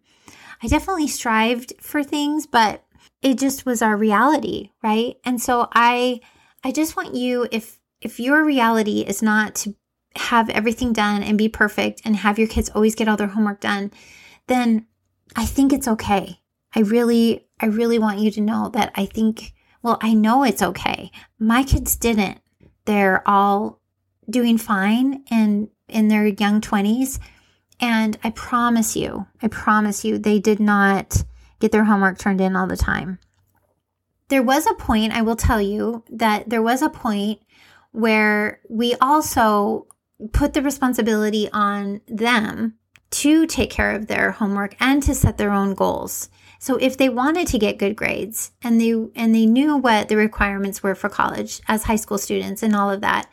I 0.61 0.67
definitely 0.67 1.07
strived 1.07 1.73
for 1.79 2.03
things, 2.03 2.47
but 2.47 2.83
it 3.21 3.37
just 3.37 3.65
was 3.65 3.81
our 3.81 3.95
reality, 3.95 4.71
right? 4.83 5.15
And 5.23 5.41
so 5.41 5.67
I 5.73 6.19
I 6.63 6.71
just 6.71 6.97
want 6.97 7.15
you 7.15 7.47
if 7.51 7.79
if 8.01 8.19
your 8.19 8.43
reality 8.43 9.01
is 9.01 9.21
not 9.21 9.55
to 9.55 9.75
have 10.15 10.49
everything 10.49 10.93
done 10.93 11.21
and 11.21 11.37
be 11.37 11.49
perfect 11.49 12.01
and 12.03 12.15
have 12.15 12.39
your 12.39 12.47
kids 12.47 12.69
always 12.69 12.95
get 12.95 13.07
all 13.07 13.17
their 13.17 13.27
homework 13.27 13.61
done, 13.61 13.91
then 14.47 14.87
I 15.35 15.45
think 15.45 15.71
it's 15.71 15.87
okay. 15.87 16.41
I 16.77 16.81
really 16.81 17.47
I 17.59 17.65
really 17.65 17.97
want 17.97 18.19
you 18.19 18.29
to 18.29 18.39
know 18.39 18.69
that 18.69 18.91
I 18.93 19.07
think 19.07 19.55
well, 19.81 19.97
I 20.01 20.13
know 20.13 20.43
it's 20.43 20.61
okay. 20.61 21.11
My 21.39 21.63
kids 21.63 21.95
didn't. 21.95 22.39
They're 22.85 23.27
all 23.27 23.81
doing 24.29 24.59
fine 24.59 25.23
and 25.31 25.69
in 25.87 26.07
their 26.07 26.27
young 26.27 26.61
20s. 26.61 27.19
And 27.79 28.17
I 28.23 28.29
promise 28.31 28.95
you, 28.95 29.25
I 29.41 29.47
promise 29.47 30.05
you, 30.05 30.19
they 30.19 30.39
did 30.39 30.59
not 30.59 31.23
get 31.59 31.71
their 31.71 31.85
homework 31.85 32.19
turned 32.19 32.41
in 32.41 32.55
all 32.55 32.67
the 32.67 32.77
time. 32.77 33.17
There 34.29 34.43
was 34.43 34.67
a 34.67 34.73
point, 34.73 35.13
I 35.13 35.21
will 35.21 35.35
tell 35.35 35.61
you, 35.61 36.03
that 36.09 36.49
there 36.49 36.61
was 36.61 36.81
a 36.81 36.89
point 36.89 37.39
where 37.91 38.59
we 38.69 38.93
also 38.95 39.87
put 40.33 40.53
the 40.53 40.61
responsibility 40.61 41.49
on 41.53 42.01
them 42.07 42.75
to 43.09 43.47
take 43.47 43.69
care 43.69 43.95
of 43.95 44.07
their 44.07 44.31
homework 44.31 44.75
and 44.79 45.01
to 45.03 45.15
set 45.15 45.37
their 45.37 45.51
own 45.51 45.73
goals. 45.73 46.29
So 46.59 46.77
if 46.77 46.97
they 46.97 47.09
wanted 47.09 47.47
to 47.47 47.59
get 47.59 47.77
good 47.77 47.95
grades 47.95 48.51
and 48.63 48.79
they 48.81 48.91
and 48.91 49.33
they 49.33 49.45
knew 49.45 49.77
what 49.77 50.09
the 50.09 50.17
requirements 50.17 50.81
were 50.81 50.95
for 50.95 51.09
college 51.09 51.61
as 51.67 51.83
high 51.83 51.95
school 51.95 52.17
students 52.17 52.63
and 52.63 52.75
all 52.75 52.89
of 52.89 53.01
that, 53.01 53.29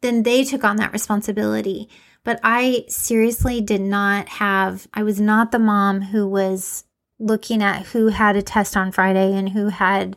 then 0.00 0.22
they 0.22 0.44
took 0.44 0.64
on 0.64 0.76
that 0.76 0.92
responsibility. 0.92 1.88
But 2.24 2.40
I 2.42 2.84
seriously 2.88 3.60
did 3.60 3.80
not 3.80 4.28
have 4.28 4.86
I 4.94 5.02
was 5.02 5.20
not 5.20 5.50
the 5.50 5.58
mom 5.58 6.02
who 6.02 6.26
was 6.26 6.84
looking 7.18 7.62
at 7.62 7.86
who 7.86 8.08
had 8.08 8.36
a 8.36 8.42
test 8.42 8.76
on 8.76 8.92
Friday 8.92 9.34
and 9.34 9.48
who 9.48 9.68
had 9.68 10.16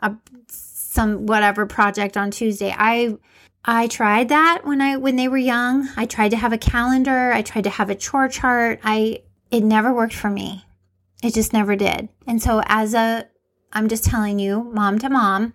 a 0.00 0.16
some 0.48 1.26
whatever 1.26 1.66
project 1.66 2.16
on 2.16 2.30
Tuesday. 2.30 2.74
I 2.76 3.16
I 3.64 3.86
tried 3.86 4.28
that 4.30 4.62
when 4.64 4.80
I 4.80 4.96
when 4.96 5.16
they 5.16 5.28
were 5.28 5.36
young. 5.36 5.88
I 5.96 6.06
tried 6.06 6.30
to 6.30 6.36
have 6.36 6.52
a 6.52 6.58
calendar, 6.58 7.32
I 7.32 7.42
tried 7.42 7.64
to 7.64 7.70
have 7.70 7.90
a 7.90 7.94
chore 7.94 8.28
chart. 8.28 8.80
I 8.82 9.22
it 9.50 9.62
never 9.62 9.92
worked 9.92 10.14
for 10.14 10.30
me. 10.30 10.64
It 11.22 11.34
just 11.34 11.52
never 11.52 11.76
did. 11.76 12.08
And 12.26 12.42
so 12.42 12.62
as 12.66 12.94
a 12.94 13.26
I'm 13.72 13.88
just 13.88 14.04
telling 14.04 14.38
you, 14.38 14.64
mom 14.64 14.98
to 14.98 15.08
mom, 15.08 15.54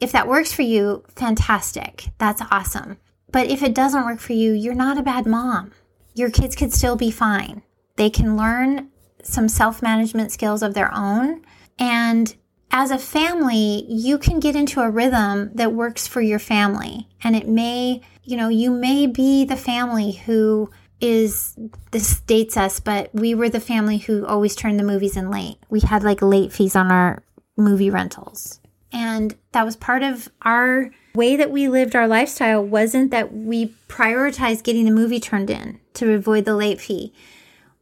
if 0.00 0.12
that 0.12 0.28
works 0.28 0.52
for 0.52 0.62
you, 0.62 1.04
fantastic. 1.14 2.08
That's 2.18 2.42
awesome. 2.50 2.98
But 3.32 3.46
if 3.46 3.62
it 3.62 3.74
doesn't 3.74 4.04
work 4.04 4.20
for 4.20 4.34
you, 4.34 4.52
you're 4.52 4.74
not 4.74 4.98
a 4.98 5.02
bad 5.02 5.26
mom. 5.26 5.72
Your 6.14 6.30
kids 6.30 6.54
could 6.54 6.72
still 6.72 6.96
be 6.96 7.10
fine. 7.10 7.62
They 7.96 8.10
can 8.10 8.36
learn 8.36 8.90
some 9.22 9.48
self 9.48 9.82
management 9.82 10.32
skills 10.32 10.62
of 10.62 10.74
their 10.74 10.94
own. 10.94 11.42
And 11.78 12.34
as 12.70 12.90
a 12.90 12.98
family, 12.98 13.84
you 13.88 14.18
can 14.18 14.38
get 14.38 14.56
into 14.56 14.80
a 14.80 14.90
rhythm 14.90 15.50
that 15.54 15.72
works 15.72 16.06
for 16.06 16.20
your 16.20 16.38
family. 16.38 17.08
And 17.22 17.34
it 17.34 17.48
may, 17.48 18.02
you 18.22 18.36
know, 18.36 18.48
you 18.48 18.70
may 18.70 19.06
be 19.06 19.44
the 19.44 19.56
family 19.56 20.12
who 20.12 20.70
is 21.00 21.56
this 21.90 22.20
dates 22.20 22.56
us, 22.56 22.80
but 22.80 23.14
we 23.14 23.34
were 23.34 23.48
the 23.48 23.60
family 23.60 23.98
who 23.98 24.26
always 24.26 24.56
turned 24.56 24.78
the 24.78 24.84
movies 24.84 25.16
in 25.16 25.30
late. 25.30 25.56
We 25.68 25.80
had 25.80 26.02
like 26.02 26.22
late 26.22 26.52
fees 26.52 26.74
on 26.74 26.90
our 26.90 27.22
movie 27.56 27.90
rentals. 27.90 28.60
And 28.92 29.34
that 29.52 29.64
was 29.64 29.76
part 29.76 30.02
of 30.02 30.28
our 30.42 30.90
way 31.14 31.36
that 31.36 31.50
we 31.50 31.68
lived 31.68 31.96
our 31.96 32.08
lifestyle 32.08 32.62
wasn't 32.62 33.10
that 33.10 33.32
we 33.32 33.74
prioritized 33.88 34.64
getting 34.64 34.84
the 34.84 34.90
movie 34.90 35.20
turned 35.20 35.50
in 35.50 35.80
to 35.94 36.12
avoid 36.12 36.44
the 36.44 36.54
late 36.54 36.80
fee. 36.80 37.12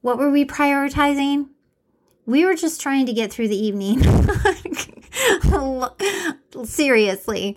What 0.01 0.19
were 0.19 0.31
we 0.31 0.45
prioritizing? 0.45 1.49
We 2.27 2.45
were 2.45 2.55
just 2.55 2.81
trying 2.81 3.07
to 3.07 3.13
get 3.13 3.33
through 3.33 3.49
the 3.49 3.57
evening. 3.57 4.03
Seriously. 6.65 7.57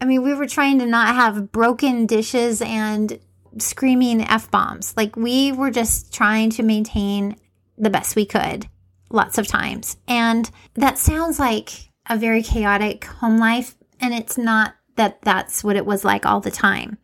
I 0.00 0.04
mean, 0.04 0.22
we 0.22 0.34
were 0.34 0.46
trying 0.46 0.78
to 0.78 0.86
not 0.86 1.14
have 1.14 1.52
broken 1.52 2.06
dishes 2.06 2.62
and 2.62 3.18
screaming 3.58 4.20
F 4.22 4.50
bombs. 4.50 4.94
Like, 4.96 5.16
we 5.16 5.52
were 5.52 5.70
just 5.70 6.12
trying 6.12 6.50
to 6.50 6.62
maintain 6.62 7.36
the 7.76 7.90
best 7.90 8.16
we 8.16 8.26
could 8.26 8.68
lots 9.10 9.38
of 9.38 9.46
times. 9.46 9.96
And 10.06 10.50
that 10.74 10.98
sounds 10.98 11.38
like 11.38 11.90
a 12.08 12.16
very 12.16 12.42
chaotic 12.42 13.04
home 13.04 13.38
life. 13.38 13.76
And 14.00 14.12
it's 14.12 14.36
not 14.36 14.74
that 14.96 15.22
that's 15.22 15.64
what 15.64 15.76
it 15.76 15.86
was 15.86 16.04
like 16.04 16.26
all 16.26 16.40
the 16.40 16.50
time. 16.50 16.98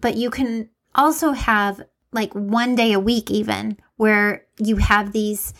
But 0.00 0.16
you 0.16 0.30
can 0.30 0.70
also 0.94 1.32
have 1.32 1.80
like 2.12 2.32
one 2.32 2.74
day 2.74 2.92
a 2.92 3.00
week, 3.00 3.30
even 3.30 3.78
where 3.96 4.46
you 4.58 4.76
have 4.76 5.12
these 5.12 5.54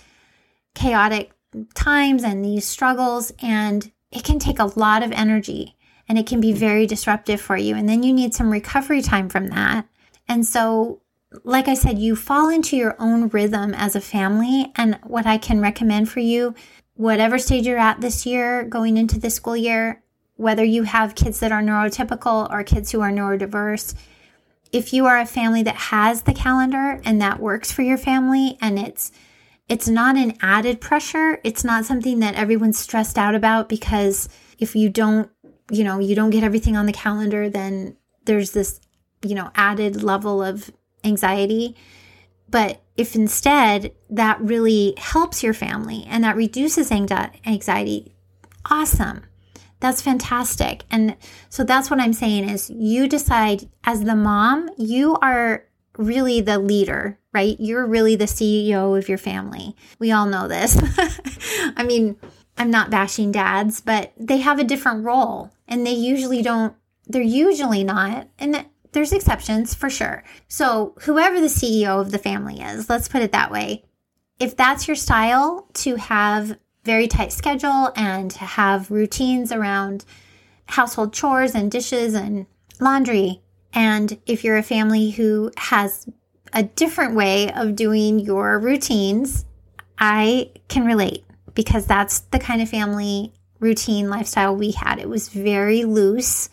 chaotic 0.74 1.32
times 1.74 2.22
and 2.22 2.44
these 2.44 2.66
struggles, 2.66 3.32
and 3.40 3.90
it 4.10 4.24
can 4.24 4.38
take 4.38 4.58
a 4.58 4.78
lot 4.78 5.02
of 5.02 5.12
energy 5.12 5.76
and 6.08 6.18
it 6.18 6.26
can 6.26 6.40
be 6.40 6.52
very 6.52 6.86
disruptive 6.86 7.40
for 7.40 7.56
you. 7.56 7.74
And 7.74 7.88
then 7.88 8.02
you 8.02 8.12
need 8.12 8.34
some 8.34 8.50
recovery 8.50 9.02
time 9.02 9.28
from 9.28 9.48
that. 9.48 9.86
And 10.28 10.46
so, 10.46 11.02
like 11.44 11.68
I 11.68 11.74
said, 11.74 11.98
you 11.98 12.16
fall 12.16 12.48
into 12.48 12.76
your 12.76 12.96
own 12.98 13.28
rhythm 13.28 13.74
as 13.74 13.94
a 13.94 14.00
family. 14.00 14.72
And 14.76 14.98
what 15.04 15.26
I 15.26 15.38
can 15.38 15.60
recommend 15.60 16.08
for 16.08 16.20
you, 16.20 16.54
whatever 16.94 17.38
stage 17.38 17.66
you're 17.66 17.78
at 17.78 18.00
this 18.00 18.26
year, 18.26 18.64
going 18.64 18.96
into 18.96 19.18
the 19.18 19.30
school 19.30 19.56
year, 19.56 20.02
whether 20.36 20.64
you 20.64 20.84
have 20.84 21.14
kids 21.14 21.40
that 21.40 21.52
are 21.52 21.62
neurotypical 21.62 22.50
or 22.50 22.62
kids 22.62 22.92
who 22.92 23.00
are 23.00 23.10
neurodiverse, 23.10 23.94
if 24.72 24.92
you 24.92 25.06
are 25.06 25.18
a 25.18 25.26
family 25.26 25.62
that 25.62 25.76
has 25.76 26.22
the 26.22 26.34
calendar 26.34 27.00
and 27.04 27.20
that 27.20 27.40
works 27.40 27.72
for 27.72 27.82
your 27.82 27.98
family 27.98 28.58
and 28.60 28.78
it's 28.78 29.12
it's 29.68 29.88
not 29.88 30.16
an 30.16 30.36
added 30.40 30.80
pressure, 30.80 31.40
it's 31.42 31.64
not 31.64 31.84
something 31.84 32.20
that 32.20 32.36
everyone's 32.36 32.78
stressed 32.78 33.18
out 33.18 33.34
about 33.34 33.68
because 33.68 34.28
if 34.58 34.76
you 34.76 34.88
don't, 34.88 35.28
you 35.70 35.82
know, 35.82 35.98
you 35.98 36.14
don't 36.14 36.30
get 36.30 36.44
everything 36.44 36.76
on 36.76 36.86
the 36.86 36.92
calendar, 36.92 37.50
then 37.50 37.96
there's 38.26 38.52
this, 38.52 38.80
you 39.22 39.34
know, 39.34 39.50
added 39.54 40.02
level 40.02 40.42
of 40.42 40.70
anxiety. 41.04 41.76
But 42.48 42.80
if 42.96 43.14
instead 43.14 43.92
that 44.10 44.40
really 44.40 44.94
helps 44.96 45.42
your 45.42 45.54
family 45.54 46.04
and 46.08 46.24
that 46.24 46.36
reduces 46.36 46.92
anxiety, 46.92 48.14
awesome. 48.70 49.22
That's 49.80 50.00
fantastic. 50.00 50.84
And 50.90 51.16
so 51.48 51.64
that's 51.64 51.90
what 51.90 52.00
I'm 52.00 52.12
saying 52.12 52.48
is 52.48 52.70
you 52.70 53.08
decide 53.08 53.68
as 53.84 54.04
the 54.04 54.16
mom, 54.16 54.70
you 54.78 55.16
are 55.16 55.64
really 55.98 56.40
the 56.40 56.58
leader, 56.58 57.18
right? 57.32 57.56
You're 57.58 57.86
really 57.86 58.16
the 58.16 58.24
CEO 58.24 58.96
of 58.98 59.08
your 59.08 59.18
family. 59.18 59.76
We 59.98 60.12
all 60.12 60.26
know 60.26 60.48
this. 60.48 60.78
I 61.76 61.84
mean, 61.84 62.16
I'm 62.56 62.70
not 62.70 62.90
bashing 62.90 63.32
dads, 63.32 63.80
but 63.80 64.12
they 64.16 64.38
have 64.38 64.58
a 64.58 64.64
different 64.64 65.04
role 65.04 65.50
and 65.68 65.86
they 65.86 65.92
usually 65.92 66.42
don't, 66.42 66.74
they're 67.06 67.22
usually 67.22 67.84
not. 67.84 68.28
And 68.38 68.66
there's 68.92 69.12
exceptions 69.12 69.74
for 69.74 69.90
sure. 69.90 70.24
So, 70.48 70.94
whoever 71.02 71.40
the 71.40 71.46
CEO 71.46 72.00
of 72.00 72.10
the 72.10 72.18
family 72.18 72.60
is, 72.60 72.88
let's 72.88 73.08
put 73.08 73.22
it 73.22 73.32
that 73.32 73.50
way. 73.50 73.84
If 74.38 74.56
that's 74.56 74.86
your 74.86 74.96
style 74.96 75.68
to 75.74 75.96
have 75.96 76.58
very 76.86 77.08
tight 77.08 77.32
schedule 77.32 77.92
and 77.96 78.30
to 78.30 78.44
have 78.44 78.90
routines 78.90 79.50
around 79.50 80.04
household 80.66 81.12
chores 81.12 81.54
and 81.54 81.70
dishes 81.70 82.14
and 82.14 82.46
laundry. 82.80 83.42
And 83.72 84.18
if 84.24 84.44
you're 84.44 84.56
a 84.56 84.62
family 84.62 85.10
who 85.10 85.50
has 85.56 86.08
a 86.52 86.62
different 86.62 87.14
way 87.14 87.52
of 87.52 87.76
doing 87.76 88.20
your 88.20 88.58
routines, 88.58 89.44
I 89.98 90.52
can 90.68 90.86
relate 90.86 91.24
because 91.54 91.86
that's 91.86 92.20
the 92.20 92.38
kind 92.38 92.62
of 92.62 92.68
family 92.68 93.34
routine 93.58 94.08
lifestyle 94.08 94.54
we 94.54 94.70
had. 94.70 94.98
It 94.98 95.08
was 95.08 95.28
very 95.28 95.84
loose. 95.84 96.48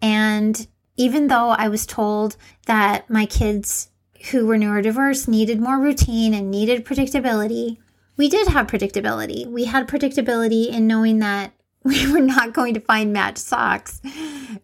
And 0.00 0.66
even 0.96 1.28
though 1.28 1.48
I 1.48 1.68
was 1.68 1.86
told 1.86 2.36
that 2.66 3.08
my 3.08 3.26
kids 3.26 3.88
who 4.30 4.46
were 4.46 4.56
neurodiverse 4.56 5.26
needed 5.26 5.60
more 5.60 5.78
routine 5.78 6.34
and 6.34 6.50
needed 6.50 6.84
predictability, 6.84 7.78
we 8.16 8.28
did 8.28 8.48
have 8.48 8.66
predictability. 8.66 9.46
We 9.46 9.64
had 9.64 9.88
predictability 9.88 10.68
in 10.68 10.86
knowing 10.86 11.18
that 11.20 11.52
we 11.84 12.10
were 12.12 12.20
not 12.20 12.52
going 12.52 12.74
to 12.74 12.80
find 12.80 13.12
matched 13.12 13.38
socks. 13.38 14.00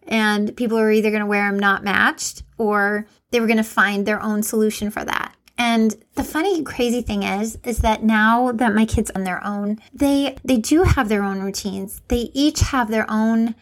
And 0.07 0.55
people 0.55 0.77
were 0.77 0.91
either 0.91 1.09
going 1.09 1.21
to 1.21 1.25
wear 1.25 1.49
them 1.49 1.59
not 1.59 1.83
matched 1.83 2.43
or 2.57 3.07
they 3.31 3.39
were 3.39 3.47
going 3.47 3.57
to 3.57 3.63
find 3.63 4.05
their 4.05 4.21
own 4.21 4.43
solution 4.43 4.89
for 4.89 5.03
that. 5.03 5.35
And 5.57 5.93
the 6.15 6.23
funny 6.23 6.63
crazy 6.63 7.01
thing 7.01 7.23
is 7.23 7.57
is 7.65 7.79
that 7.79 8.01
now 8.01 8.53
that 8.53 8.73
my 8.73 8.85
kids 8.85 9.11
on 9.11 9.25
their 9.25 9.45
own, 9.45 9.79
they 9.93 10.37
they 10.45 10.55
do 10.55 10.83
have 10.83 11.09
their 11.09 11.21
own 11.21 11.41
routines. 11.41 12.01
They 12.07 12.31
each 12.33 12.61
have 12.61 12.89
their 12.89 13.05
own 13.11 13.55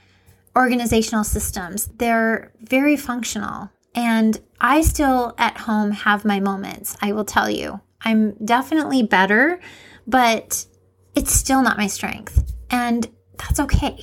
organizational 0.57 1.23
systems. 1.23 1.87
They're 1.97 2.51
very 2.61 2.97
functional. 2.97 3.69
And 3.93 4.39
I 4.59 4.81
still 4.81 5.33
at 5.37 5.57
home 5.57 5.91
have 5.91 6.25
my 6.25 6.39
moments, 6.39 6.97
I 7.01 7.13
will 7.13 7.25
tell 7.25 7.49
you. 7.49 7.79
I'm 8.01 8.33
definitely 8.43 9.03
better, 9.03 9.59
but 10.05 10.65
it's 11.15 11.31
still 11.31 11.61
not 11.61 11.77
my 11.77 11.87
strength. 11.87 12.53
And 12.69 13.07
that's 13.37 13.59
okay. 13.59 13.99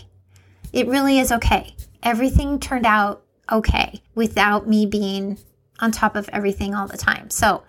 It 0.72 0.88
really 0.88 1.18
is 1.18 1.32
okay. 1.32 1.74
Everything 2.02 2.58
turned 2.58 2.86
out 2.86 3.24
okay 3.50 4.00
without 4.14 4.68
me 4.68 4.86
being 4.86 5.38
on 5.80 5.90
top 5.90 6.16
of 6.16 6.28
everything 6.30 6.74
all 6.74 6.86
the 6.86 6.96
time. 6.96 7.30
So 7.30 7.62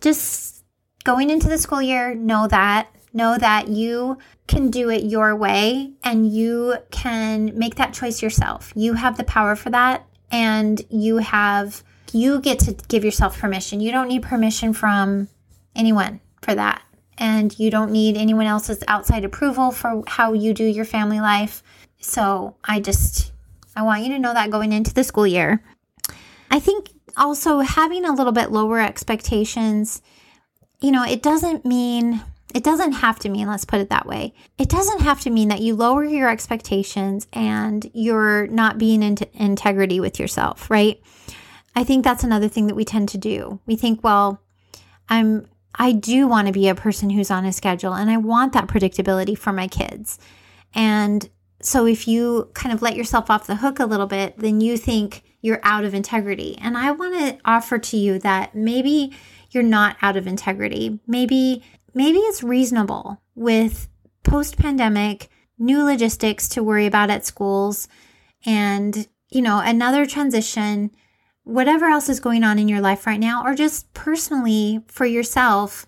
just 0.00 0.64
going 1.04 1.30
into 1.30 1.48
the 1.48 1.58
school 1.58 1.82
year, 1.82 2.14
know 2.14 2.46
that. 2.48 2.88
Know 3.12 3.36
that 3.38 3.68
you 3.68 4.18
can 4.46 4.70
do 4.70 4.88
it 4.88 5.04
your 5.04 5.34
way 5.34 5.92
and 6.04 6.32
you 6.32 6.76
can 6.90 7.58
make 7.58 7.74
that 7.76 7.92
choice 7.92 8.22
yourself. 8.22 8.72
You 8.76 8.94
have 8.94 9.16
the 9.16 9.24
power 9.24 9.56
for 9.56 9.70
that 9.70 10.06
and 10.30 10.80
you 10.90 11.18
have 11.18 11.82
you 12.12 12.40
get 12.40 12.58
to 12.60 12.72
give 12.88 13.04
yourself 13.04 13.38
permission. 13.38 13.80
You 13.80 13.92
don't 13.92 14.08
need 14.08 14.22
permission 14.22 14.72
from 14.72 15.28
anyone 15.74 16.20
for 16.42 16.54
that. 16.54 16.82
And 17.18 17.56
you 17.58 17.70
don't 17.70 17.92
need 17.92 18.16
anyone 18.16 18.46
else's 18.46 18.82
outside 18.88 19.24
approval 19.24 19.70
for 19.70 20.02
how 20.06 20.32
you 20.32 20.54
do 20.54 20.64
your 20.64 20.84
family 20.84 21.20
life. 21.20 21.62
So 22.00 22.56
I 22.64 22.80
just, 22.80 23.32
I 23.76 23.82
want 23.82 24.02
you 24.02 24.08
to 24.10 24.18
know 24.18 24.32
that 24.32 24.50
going 24.50 24.72
into 24.72 24.94
the 24.94 25.04
school 25.04 25.26
year. 25.26 25.62
I 26.50 26.58
think 26.60 26.90
also 27.16 27.60
having 27.60 28.04
a 28.04 28.14
little 28.14 28.32
bit 28.32 28.50
lower 28.50 28.80
expectations, 28.80 30.00
you 30.80 30.90
know, 30.90 31.04
it 31.04 31.22
doesn't 31.22 31.66
mean, 31.66 32.22
it 32.54 32.64
doesn't 32.64 32.92
have 32.92 33.18
to 33.20 33.28
mean, 33.28 33.48
let's 33.48 33.64
put 33.64 33.80
it 33.80 33.90
that 33.90 34.06
way. 34.06 34.34
It 34.58 34.68
doesn't 34.68 35.00
have 35.00 35.20
to 35.22 35.30
mean 35.30 35.48
that 35.48 35.60
you 35.60 35.74
lower 35.74 36.04
your 36.04 36.28
expectations 36.28 37.26
and 37.32 37.90
you're 37.94 38.46
not 38.48 38.78
being 38.78 39.02
in 39.02 39.16
integrity 39.34 40.00
with 40.00 40.18
yourself, 40.18 40.70
right? 40.70 41.00
I 41.74 41.84
think 41.84 42.04
that's 42.04 42.24
another 42.24 42.48
thing 42.48 42.66
that 42.66 42.74
we 42.74 42.84
tend 42.84 43.08
to 43.10 43.18
do. 43.18 43.60
We 43.66 43.76
think, 43.76 44.02
well, 44.02 44.42
I'm 45.08 45.46
I 45.74 45.92
do 45.92 46.26
want 46.26 46.48
to 46.48 46.52
be 46.52 46.68
a 46.68 46.74
person 46.74 47.10
who's 47.10 47.30
on 47.30 47.44
a 47.44 47.52
schedule 47.52 47.94
and 47.94 48.10
I 48.10 48.16
want 48.16 48.52
that 48.52 48.66
predictability 48.66 49.38
for 49.38 49.52
my 49.52 49.68
kids. 49.68 50.18
And 50.74 51.28
so 51.62 51.86
if 51.86 52.08
you 52.08 52.50
kind 52.54 52.74
of 52.74 52.82
let 52.82 52.96
yourself 52.96 53.30
off 53.30 53.46
the 53.46 53.56
hook 53.56 53.78
a 53.78 53.86
little 53.86 54.06
bit, 54.06 54.38
then 54.38 54.60
you 54.60 54.76
think 54.76 55.22
you're 55.42 55.60
out 55.62 55.84
of 55.84 55.94
integrity. 55.94 56.56
And 56.60 56.76
I 56.76 56.90
want 56.90 57.18
to 57.18 57.38
offer 57.44 57.78
to 57.78 57.96
you 57.96 58.18
that 58.18 58.54
maybe 58.54 59.14
you're 59.50 59.62
not 59.62 59.96
out 60.02 60.16
of 60.16 60.26
integrity. 60.26 61.00
Maybe 61.06 61.62
maybe 61.94 62.18
it's 62.18 62.42
reasonable 62.42 63.20
with 63.34 63.88
post-pandemic 64.22 65.28
new 65.58 65.84
logistics 65.84 66.48
to 66.48 66.62
worry 66.62 66.86
about 66.86 67.10
at 67.10 67.26
schools 67.26 67.88
and 68.46 69.08
you 69.28 69.42
know 69.42 69.60
another 69.60 70.06
transition 70.06 70.90
whatever 71.44 71.86
else 71.86 72.08
is 72.08 72.20
going 72.20 72.44
on 72.44 72.58
in 72.58 72.68
your 72.68 72.80
life 72.80 73.06
right 73.06 73.20
now, 73.20 73.44
or 73.44 73.54
just 73.54 73.92
personally 73.92 74.84
for 74.86 75.04
yourself, 75.04 75.86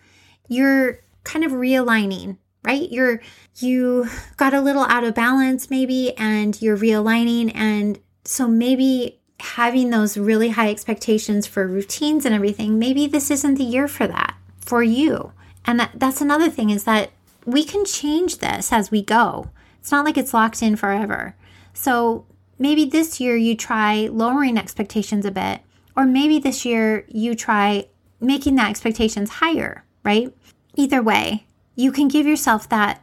you're 0.48 0.98
kind 1.24 1.44
of 1.44 1.52
realigning, 1.52 2.36
right? 2.64 2.90
You're, 2.90 3.20
you 3.56 4.08
got 4.36 4.54
a 4.54 4.60
little 4.60 4.82
out 4.84 5.04
of 5.04 5.14
balance 5.14 5.70
maybe, 5.70 6.16
and 6.16 6.60
you're 6.60 6.76
realigning. 6.76 7.52
And 7.54 8.00
so 8.24 8.48
maybe 8.48 9.20
having 9.40 9.90
those 9.90 10.16
really 10.16 10.50
high 10.50 10.70
expectations 10.70 11.46
for 11.46 11.66
routines 11.66 12.24
and 12.24 12.34
everything, 12.34 12.78
maybe 12.78 13.06
this 13.06 13.30
isn't 13.30 13.54
the 13.54 13.64
year 13.64 13.88
for 13.88 14.06
that 14.06 14.36
for 14.58 14.82
you. 14.82 15.32
And 15.64 15.80
that, 15.80 15.92
that's 15.94 16.20
another 16.20 16.50
thing 16.50 16.70
is 16.70 16.84
that 16.84 17.10
we 17.44 17.64
can 17.64 17.84
change 17.84 18.38
this 18.38 18.72
as 18.72 18.90
we 18.90 19.02
go. 19.02 19.50
It's 19.80 19.90
not 19.90 20.04
like 20.04 20.16
it's 20.16 20.34
locked 20.34 20.62
in 20.62 20.76
forever. 20.76 21.34
So 21.74 22.26
maybe 22.58 22.84
this 22.84 23.20
year 23.20 23.36
you 23.36 23.56
try 23.56 24.08
lowering 24.10 24.58
expectations 24.58 25.26
a 25.26 25.30
bit, 25.30 25.60
or 25.96 26.06
maybe 26.06 26.38
this 26.38 26.64
year 26.64 27.04
you 27.08 27.34
try 27.34 27.86
making 28.20 28.54
the 28.54 28.62
expectations 28.62 29.30
higher, 29.30 29.84
right? 30.04 30.32
Either 30.76 31.02
way, 31.02 31.46
you 31.74 31.90
can 31.90 32.08
give 32.08 32.26
yourself 32.26 32.68
that 32.68 33.02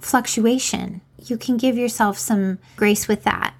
fluctuation. 0.00 1.00
You 1.18 1.36
can 1.36 1.56
give 1.56 1.76
yourself 1.76 2.18
some 2.18 2.58
grace 2.76 3.08
with 3.08 3.24
that, 3.24 3.54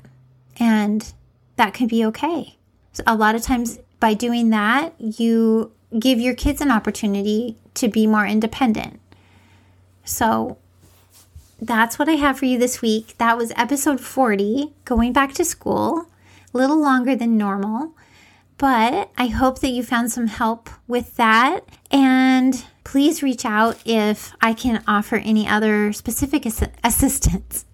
and 0.59 1.13
that 1.57 1.75
can 1.75 1.89
be 1.89 2.05
okay. 2.07 2.57
So 2.93 3.03
a 3.07 3.17
lot 3.17 3.35
of 3.35 3.43
times, 3.43 3.79
by 3.99 4.15
doing 4.15 4.51
that, 4.51 4.95
you 4.99 5.73
give 5.99 6.21
your 6.21 6.35
kids 6.35 6.61
an 6.61 6.71
opportunity 6.71 7.57
to 7.75 7.89
be 7.89 8.07
more 8.07 8.27
independent. 8.27 9.01
So, 10.05 10.59
that's 11.61 11.99
what 11.99 12.09
I 12.09 12.13
have 12.13 12.39
for 12.39 12.47
you 12.47 12.59
this 12.59 12.81
week. 12.81 13.17
That 13.19 13.37
was 13.37 13.53
episode 13.57 14.01
40, 14.01 14.73
going 14.85 15.13
back 15.13 15.35
to 15.35 15.45
school, 15.45 16.07
a 16.53 16.57
little 16.57 16.81
longer 16.81 17.15
than 17.15 17.37
normal. 17.37 17.95
But 18.57 19.11
I 19.17 19.29
hope 19.29 19.61
that 19.61 19.71
you 19.71 19.83
found 19.83 20.13
some 20.13 20.27
help 20.27 20.69
with 20.87 21.17
that. 21.17 21.61
And 21.91 22.65
please 22.85 23.23
reach 23.23 23.45
out 23.45 23.79
if 23.87 24.35
I 24.41 24.53
can 24.53 24.83
offer 24.87 25.17
any 25.17 25.49
other 25.49 25.93
specific 25.93 26.47
ass- 26.47 26.69
assistance. 26.85 27.65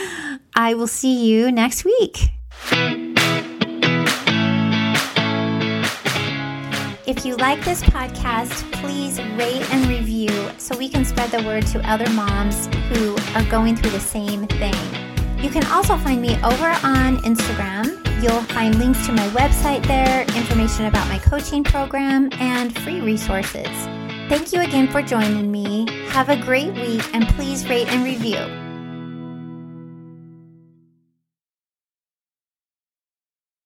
I 0.54 0.74
will 0.74 0.88
see 0.88 1.26
you 1.26 1.52
next 1.52 1.84
week. 1.84 2.30
If 7.04 7.24
you 7.26 7.34
like 7.36 7.64
this 7.64 7.82
podcast, 7.82 8.70
please 8.74 9.18
rate 9.34 9.68
and 9.74 9.86
review 9.86 10.30
so 10.56 10.76
we 10.76 10.88
can 10.88 11.04
spread 11.04 11.32
the 11.32 11.42
word 11.42 11.66
to 11.68 11.90
other 11.90 12.08
moms 12.10 12.66
who 12.90 13.16
are 13.34 13.44
going 13.50 13.74
through 13.74 13.90
the 13.90 13.98
same 13.98 14.46
thing. 14.46 14.74
You 15.38 15.50
can 15.50 15.66
also 15.66 15.96
find 15.96 16.22
me 16.22 16.36
over 16.44 16.68
on 16.84 17.16
Instagram. 17.24 17.98
You'll 18.22 18.42
find 18.54 18.78
links 18.78 19.04
to 19.06 19.12
my 19.12 19.26
website 19.30 19.84
there, 19.88 20.22
information 20.36 20.86
about 20.86 21.08
my 21.08 21.18
coaching 21.18 21.64
program, 21.64 22.28
and 22.34 22.72
free 22.78 23.00
resources. 23.00 23.66
Thank 24.28 24.52
you 24.52 24.60
again 24.60 24.86
for 24.86 25.02
joining 25.02 25.50
me. 25.50 25.88
Have 26.10 26.28
a 26.28 26.36
great 26.36 26.72
week 26.74 27.02
and 27.12 27.26
please 27.30 27.68
rate 27.68 27.88
and 27.88 28.04
review. 28.04 28.61